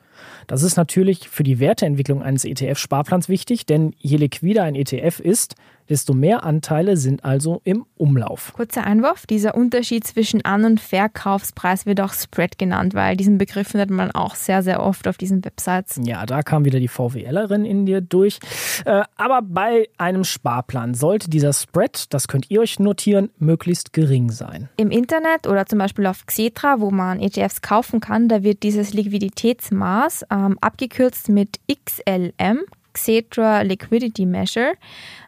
Das 0.48 0.64
ist 0.64 0.78
natürlich 0.78 1.30
für 1.30 1.44
die 1.44 1.60
Werteentwicklung 1.60 2.24
eines 2.24 2.46
ETF-Sparplans 2.46 3.28
wichtig, 3.28 3.66
denn 3.66 3.94
je 3.98 4.18
liquider 4.18 4.64
ein 4.64 4.76
ETF 4.76 5.20
ist, 5.20 5.56
desto 5.90 6.14
mehr 6.14 6.44
Anteile 6.44 6.98
sind 6.98 7.24
also 7.26 7.62
im 7.64 7.86
Umlauf. 7.98 8.54
Kurzer 8.54 8.84
Einwurf, 8.84 9.26
dieser 9.26 9.56
Unterschied 9.56 10.06
zwischen 10.06 10.44
An- 10.44 10.66
und 10.66 10.80
Verkaufspreis 10.80 11.86
wird 11.86 12.02
auch 12.02 12.14
Spread 12.14 12.58
genannt, 12.58 12.94
weil 12.94 13.16
diesen 13.16 13.38
Begriff 13.38 13.70
findet 13.70 13.90
man 13.90 14.12
auch 14.12 14.36
sehr, 14.36 14.64
sehr 14.64 14.82
oft 14.82 15.08
auf 15.08 15.18
diesen 15.18 15.44
Websites. 15.44 16.00
Ja, 16.04 16.26
da 16.26 16.42
kam 16.42 16.66
wieder 16.66 16.80
die 16.80 16.88
VWLerin 16.88 17.66
in 17.66 17.86
dir 17.86 18.02
durch. 18.02 18.40
Äh, 18.86 19.04
aber 19.16 19.42
bei 19.42 19.90
einem 19.98 20.24
Sparplan 20.24 20.94
sollte 20.94 21.30
dieser 21.30 21.54
Spread, 21.54 22.14
das 22.14 22.28
könnt 22.28 22.50
ihr 22.50 22.62
euch 22.62 22.80
notieren, 22.80 23.30
möglichst 23.38 23.94
gering 23.94 24.32
sein. 24.32 24.70
Im 24.78 24.92
Internet 24.92 25.48
oder 25.48 25.66
zum 25.66 25.80
Beispiel 25.80 26.06
auf 26.08 26.26
Xetra, 26.26 26.80
wo 26.80 26.92
man 26.92 27.20
ETFs 27.20 27.62
kaufen 27.62 28.00
kann, 28.00 28.28
da 28.28 28.44
wird 28.44 28.64
dieses 28.64 28.94
Liquiditätsmaß 28.94 30.26
ähm, 30.32 30.58
abgekürzt 30.62 31.30
mit 31.30 31.60
XLM, 31.68 32.62
Xetra 32.96 33.62
Liquidity 33.62 34.26
Measure. 34.26 34.74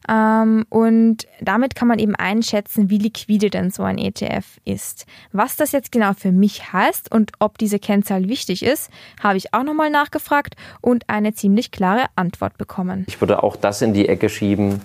Ähm, 0.09 0.65
und 0.69 1.27
damit 1.41 1.75
kann 1.75 1.87
man 1.87 1.99
eben 1.99 2.15
einschätzen, 2.15 2.89
wie 2.89 2.97
liquide 2.97 3.49
denn 3.49 3.71
so 3.71 3.83
ein 3.83 3.97
ETF 3.97 4.45
ist. 4.65 5.05
Was 5.31 5.57
das 5.57 5.73
jetzt 5.73 5.91
genau 5.91 6.13
für 6.13 6.31
mich 6.31 6.71
heißt 6.73 7.11
und 7.11 7.33
ob 7.39 7.57
diese 7.57 7.77
Kennzahl 7.77 8.27
wichtig 8.27 8.63
ist, 8.63 8.89
habe 9.21 9.37
ich 9.37 9.53
auch 9.53 9.63
nochmal 9.63 9.89
nachgefragt 9.89 10.55
und 10.81 11.03
eine 11.09 11.33
ziemlich 11.33 11.71
klare 11.71 12.05
Antwort 12.15 12.57
bekommen. 12.57 13.05
Ich 13.07 13.21
würde 13.21 13.43
auch 13.43 13.55
das 13.55 13.81
in 13.81 13.93
die 13.93 14.07
Ecke 14.07 14.29
schieben. 14.29 14.81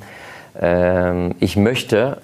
Ähm, 0.60 1.34
ich 1.38 1.56
möchte 1.56 2.20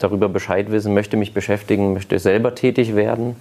darüber 0.00 0.28
Bescheid 0.28 0.70
wissen, 0.70 0.92
möchte 0.92 1.16
mich 1.16 1.32
beschäftigen, 1.32 1.92
möchte 1.92 2.18
selber 2.18 2.54
tätig 2.54 2.96
werden. 2.96 3.36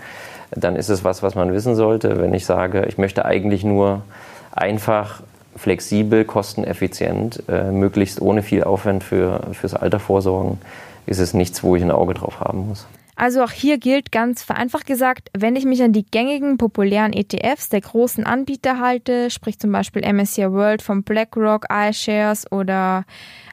Dann 0.51 0.75
ist 0.75 0.89
es 0.89 1.03
was, 1.03 1.23
was 1.23 1.33
man 1.33 1.51
wissen 1.51 1.75
sollte. 1.75 2.21
Wenn 2.21 2.33
ich 2.33 2.45
sage, 2.45 2.85
ich 2.87 2.99
möchte 2.99 3.25
eigentlich 3.25 3.63
nur 3.63 4.03
einfach 4.51 5.23
flexibel, 5.55 6.25
kosteneffizient, 6.25 7.43
äh, 7.47 7.71
möglichst 7.71 8.21
ohne 8.21 8.43
viel 8.43 8.63
Aufwand 8.63 9.03
für, 9.03 9.49
fürs 9.53 9.73
Alter 9.73 9.99
vorsorgen, 9.99 10.59
ist 11.05 11.19
es 11.19 11.33
nichts, 11.33 11.63
wo 11.63 11.75
ich 11.75 11.83
ein 11.83 11.91
Auge 11.91 12.13
drauf 12.13 12.39
haben 12.39 12.67
muss. 12.69 12.87
Also 13.15 13.43
auch 13.43 13.51
hier 13.51 13.77
gilt 13.77 14.11
ganz 14.11 14.41
vereinfacht 14.41 14.87
gesagt, 14.87 15.29
wenn 15.37 15.55
ich 15.55 15.65
mich 15.65 15.83
an 15.83 15.93
die 15.93 16.05
gängigen 16.05 16.57
populären 16.57 17.13
ETFs 17.13 17.69
der 17.69 17.81
großen 17.81 18.25
Anbieter 18.25 18.79
halte, 18.79 19.29
sprich 19.29 19.59
zum 19.59 19.71
Beispiel 19.71 20.01
MSCI 20.01 20.51
World 20.51 20.81
von 20.81 21.03
BlackRock, 21.03 21.67
iShares 21.71 22.51
oder 22.51 23.05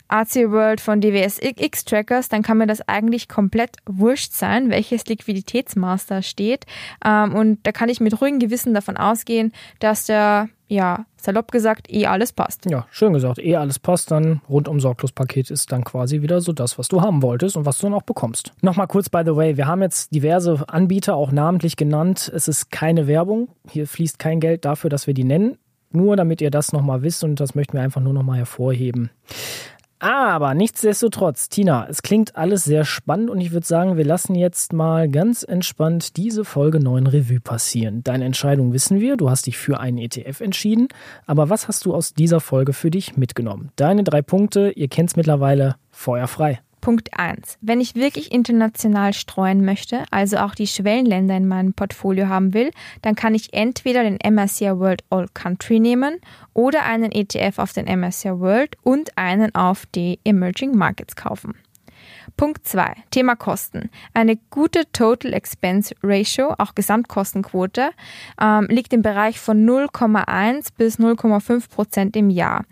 AC 0.08 0.50
World 0.50 0.80
von 0.80 1.00
DWSX 1.00 1.84
Trackers, 1.84 2.28
dann 2.28 2.42
kann 2.42 2.58
mir 2.58 2.66
das 2.66 2.86
eigentlich 2.88 3.28
komplett 3.28 3.76
wurscht 3.86 4.32
sein, 4.32 4.70
welches 4.70 5.06
Liquiditätsmaß 5.06 6.06
da 6.06 6.22
steht. 6.22 6.66
Ähm, 7.04 7.34
und 7.34 7.60
da 7.64 7.72
kann 7.72 7.88
ich 7.88 8.00
mit 8.00 8.20
ruhigem 8.20 8.40
Gewissen 8.40 8.74
davon 8.74 8.96
ausgehen, 8.96 9.52
dass 9.78 10.06
der, 10.06 10.48
ja, 10.70 11.04
salopp 11.16 11.50
gesagt, 11.50 11.92
eh 11.92 12.06
alles 12.06 12.33
passt. 12.33 12.70
Ja, 12.70 12.87
schön 12.90 13.12
gesagt, 13.12 13.40
eh 13.40 13.56
alles 13.56 13.80
passt, 13.80 14.12
dann 14.12 14.40
rundum 14.48 14.78
sorglos 14.78 15.11
Paket 15.11 15.50
ist 15.50 15.72
dann 15.72 15.83
quasi 15.83 16.22
wieder 16.22 16.40
so 16.40 16.52
das, 16.52 16.78
was 16.78 16.87
du 16.87 17.02
haben 17.02 17.22
wolltest 17.22 17.56
und 17.56 17.66
was 17.66 17.78
du 17.78 17.87
dann 17.87 17.94
auch 17.94 18.02
bekommst. 18.02 18.52
Nochmal 18.62 18.87
kurz, 18.87 19.09
by 19.09 19.22
the 19.24 19.35
way, 19.35 19.56
wir 19.56 19.66
haben 19.66 19.83
jetzt 19.83 20.14
diverse 20.14 20.64
Anbieter 20.68 21.16
auch 21.16 21.33
namentlich 21.33 21.76
genannt. 21.76 22.30
Es 22.33 22.46
ist 22.46 22.70
keine 22.70 23.09
Werbung. 23.09 23.48
Hier 23.68 23.88
fließt 23.88 24.20
kein 24.20 24.38
Geld 24.38 24.64
dafür, 24.64 24.90
dass 24.90 25.09
wir 25.09 25.14
die 25.14 25.24
nennen. 25.24 25.59
Nur 25.90 26.14
damit 26.14 26.40
ihr 26.40 26.52
das 26.52 26.72
nochmal 26.72 27.02
wisst 27.02 27.24
und 27.24 27.40
das 27.40 27.56
möchten 27.56 27.72
wir 27.72 27.83
einfach 27.83 28.00
nur 28.00 28.12
nochmal 28.12 28.38
hervorheben. 28.38 29.11
Aber 30.00 30.54
nichtsdestotrotz, 30.54 31.50
Tina, 31.50 31.86
es 31.86 32.00
klingt 32.00 32.34
alles 32.34 32.64
sehr 32.64 32.86
spannend 32.86 33.28
und 33.28 33.38
ich 33.42 33.52
würde 33.52 33.66
sagen, 33.66 33.98
wir 33.98 34.04
lassen 34.06 34.34
jetzt 34.34 34.72
mal 34.72 35.10
ganz 35.10 35.42
entspannt 35.42 36.16
diese 36.16 36.46
Folge 36.46 36.80
9 36.80 37.06
Revue 37.06 37.38
passieren. 37.38 38.02
Deine 38.02 38.24
Entscheidung 38.24 38.72
wissen 38.72 38.98
wir, 38.98 39.18
du 39.18 39.28
hast 39.28 39.46
dich 39.46 39.58
für 39.58 39.78
einen 39.78 39.98
ETF 39.98 40.40
entschieden, 40.40 40.88
aber 41.26 41.50
was 41.50 41.68
hast 41.68 41.84
du 41.84 41.94
aus 41.94 42.14
dieser 42.14 42.40
Folge 42.40 42.72
für 42.72 42.90
dich 42.90 43.18
mitgenommen? 43.18 43.72
Deine 43.76 44.02
drei 44.02 44.22
Punkte, 44.22 44.70
ihr 44.70 44.88
kennt 44.88 45.10
es 45.10 45.16
mittlerweile, 45.16 45.76
feuerfrei. 45.90 46.60
Punkt 46.81 47.19
1. 47.19 47.59
Wenn 47.61 47.81
ich 47.81 47.95
wirklich 47.95 48.33
international 48.33 49.12
streuen 49.12 49.64
möchte, 49.64 50.05
also 50.11 50.38
auch 50.38 50.55
die 50.55 50.66
Schwellenländer 50.66 51.37
in 51.37 51.49
meinem 51.49 51.75
Portfolio 51.75 52.29
haben 52.29 52.55
will, 52.55 52.71
dann 53.03 53.14
kann 53.14 53.35
ich 53.35 53.53
entweder 53.53 54.03
den 54.03 54.19
MSCI 54.23 54.79
World 54.79 55.05
All 55.11 55.29
Country 55.33 55.81
nehmen 55.81 56.19
oder 56.55 56.85
einen 56.85 57.12
ETF 57.12 57.59
auf 57.59 57.73
den 57.73 57.87
MSCI 57.87 58.38
World 58.38 58.77
und 58.83 59.16
einen 59.16 59.55
auf 59.55 59.87
die 59.87 60.19
Emerging 60.25 60.77
Markets 60.77 61.16
kaufen. 61.16 61.55
Punkt 62.40 62.66
2. 62.66 62.94
Thema 63.11 63.37
Kosten. 63.37 63.90
Eine 64.14 64.37
gute 64.48 64.90
Total 64.92 65.35
Expense 65.35 65.94
Ratio, 66.03 66.55
auch 66.57 66.74
Gesamtkostenquote, 66.74 67.90
ähm, 68.40 68.66
liegt 68.70 68.94
im 68.94 69.03
Bereich 69.03 69.38
von 69.38 69.68
0,1 69.68 70.70
bis 70.74 70.98
0,5 70.98 71.68
Prozent 71.68 72.16
im 72.16 72.31
Jahr. 72.31 72.64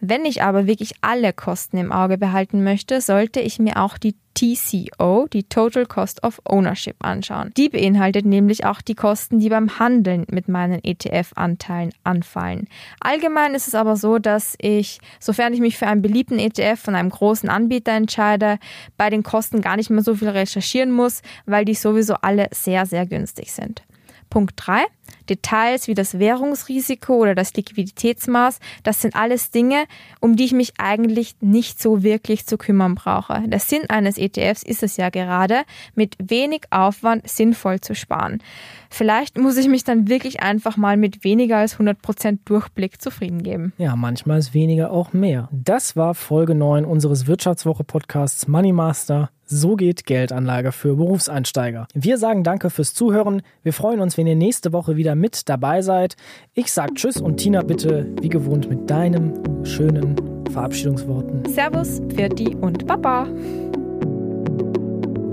Wenn 0.00 0.24
ich 0.24 0.42
aber 0.42 0.66
wirklich 0.66 0.94
alle 1.02 1.32
Kosten 1.32 1.76
im 1.76 1.92
Auge 1.92 2.18
behalten 2.18 2.64
möchte, 2.64 3.00
sollte 3.00 3.38
ich 3.38 3.60
mir 3.60 3.76
auch 3.76 3.96
die 3.96 4.16
TCO, 4.34 5.26
die 5.32 5.44
Total 5.44 5.86
Cost 5.86 6.22
of 6.24 6.40
Ownership, 6.48 6.96
anschauen. 7.00 7.52
Die 7.56 7.68
beinhaltet 7.68 8.24
nämlich 8.24 8.64
auch 8.64 8.80
die 8.80 8.94
Kosten, 8.94 9.38
die 9.38 9.48
beim 9.48 9.78
Handeln 9.78 10.26
mit 10.30 10.48
meinen 10.48 10.82
ETF-Anteilen 10.82 11.92
anfallen. 12.04 12.68
Allgemein 13.00 13.54
ist 13.54 13.68
es 13.68 13.74
aber 13.74 13.96
so, 13.96 14.18
dass 14.18 14.56
ich, 14.60 15.00
sofern 15.20 15.52
ich 15.54 15.60
mich 15.60 15.78
für 15.78 15.86
einen 15.86 16.02
beliebten 16.02 16.38
ETF 16.38 16.80
von 16.80 16.94
einem 16.94 17.10
großen 17.10 17.48
Anbieter 17.48 17.92
entscheide, 17.92 18.58
bei 18.96 19.10
den 19.10 19.22
Kosten 19.22 19.60
gar 19.60 19.76
nicht 19.76 19.90
mehr 19.90 20.02
so 20.02 20.14
viel 20.14 20.28
recherchieren 20.28 20.90
muss, 20.90 21.22
weil 21.46 21.64
die 21.64 21.74
sowieso 21.74 22.14
alle 22.14 22.48
sehr, 22.52 22.86
sehr 22.86 23.06
günstig 23.06 23.52
sind. 23.52 23.82
Punkt 24.30 24.54
3. 24.56 24.84
Details 25.28 25.88
wie 25.88 25.94
das 25.94 26.18
Währungsrisiko 26.18 27.14
oder 27.14 27.34
das 27.34 27.54
Liquiditätsmaß, 27.54 28.58
das 28.82 29.00
sind 29.00 29.16
alles 29.16 29.50
Dinge, 29.50 29.84
um 30.20 30.36
die 30.36 30.44
ich 30.44 30.52
mich 30.52 30.74
eigentlich 30.78 31.36
nicht 31.40 31.80
so 31.80 32.02
wirklich 32.02 32.46
zu 32.46 32.58
kümmern 32.58 32.94
brauche. 32.94 33.42
Der 33.46 33.60
Sinn 33.60 33.88
eines 33.88 34.18
ETFs 34.18 34.62
ist 34.62 34.82
es 34.82 34.96
ja 34.96 35.10
gerade, 35.10 35.62
mit 35.94 36.16
wenig 36.18 36.62
Aufwand 36.70 37.28
sinnvoll 37.28 37.80
zu 37.80 37.94
sparen. 37.94 38.42
Vielleicht 38.90 39.38
muss 39.38 39.56
ich 39.56 39.68
mich 39.68 39.84
dann 39.84 40.08
wirklich 40.08 40.42
einfach 40.42 40.76
mal 40.76 40.98
mit 40.98 41.24
weniger 41.24 41.56
als 41.56 41.78
100% 41.78 42.40
Durchblick 42.44 43.00
zufrieden 43.00 43.42
geben. 43.42 43.72
Ja, 43.78 43.96
manchmal 43.96 44.38
ist 44.38 44.52
weniger 44.52 44.90
auch 44.90 45.14
mehr. 45.14 45.48
Das 45.50 45.96
war 45.96 46.14
Folge 46.14 46.54
9 46.54 46.84
unseres 46.84 47.26
Wirtschaftswoche-Podcasts 47.26 48.48
Money 48.48 48.72
Master. 48.72 49.30
So 49.46 49.76
geht 49.76 50.06
Geldanlage 50.06 50.72
für 50.72 50.96
Berufseinsteiger. 50.96 51.86
Wir 51.94 52.16
sagen 52.16 52.44
danke 52.44 52.70
fürs 52.70 52.94
Zuhören. 52.94 53.42
Wir 53.62 53.72
freuen 53.72 54.00
uns, 54.00 54.16
wenn 54.16 54.26
ihr 54.26 54.36
nächste 54.36 54.72
Woche 54.72 54.96
wieder 54.96 55.01
mit 55.14 55.48
dabei 55.48 55.82
seid. 55.82 56.16
Ich 56.54 56.72
sag 56.72 56.94
Tschüss 56.94 57.20
und 57.20 57.36
Tina 57.36 57.62
bitte, 57.62 58.06
wie 58.20 58.28
gewohnt, 58.28 58.68
mit 58.68 58.88
deinen 58.88 59.64
schönen 59.64 60.16
Verabschiedungsworten. 60.52 61.44
Servus, 61.46 62.00
Pfirti 62.08 62.54
und 62.54 62.86
Baba. 62.86 63.26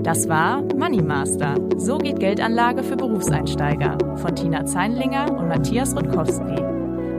Das 0.02 0.28
war 0.28 0.62
Money 0.76 1.02
Master. 1.02 1.54
So 1.76 1.98
geht 1.98 2.20
Geldanlage 2.20 2.82
für 2.82 2.96
Berufseinsteiger 2.96 3.98
von 4.16 4.34
Tina 4.34 4.64
Zeinlinger 4.64 5.30
und 5.30 5.48
Matthias 5.48 5.94
Rutkowski. 5.94 6.60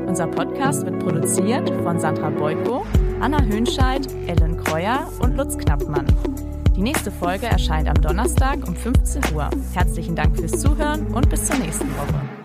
Unser 0.07 0.27
Podcast 0.27 0.85
wird 0.85 0.99
produziert 0.99 1.69
von 1.83 1.99
Sandra 1.99 2.29
Beuko, 2.31 2.85
Anna 3.21 3.41
Höhnscheid, 3.43 4.07
Ellen 4.27 4.57
Kreuer 4.57 5.07
und 5.19 5.37
Lutz 5.37 5.57
Knappmann. 5.57 6.07
Die 6.75 6.81
nächste 6.81 7.11
Folge 7.11 7.45
erscheint 7.45 7.87
am 7.87 8.01
Donnerstag 8.01 8.67
um 8.67 8.75
15 8.75 9.35
Uhr. 9.35 9.49
Herzlichen 9.73 10.15
Dank 10.15 10.35
fürs 10.35 10.59
Zuhören 10.59 11.07
und 11.13 11.29
bis 11.29 11.45
zur 11.45 11.57
nächsten 11.57 11.87
Woche. 11.91 12.40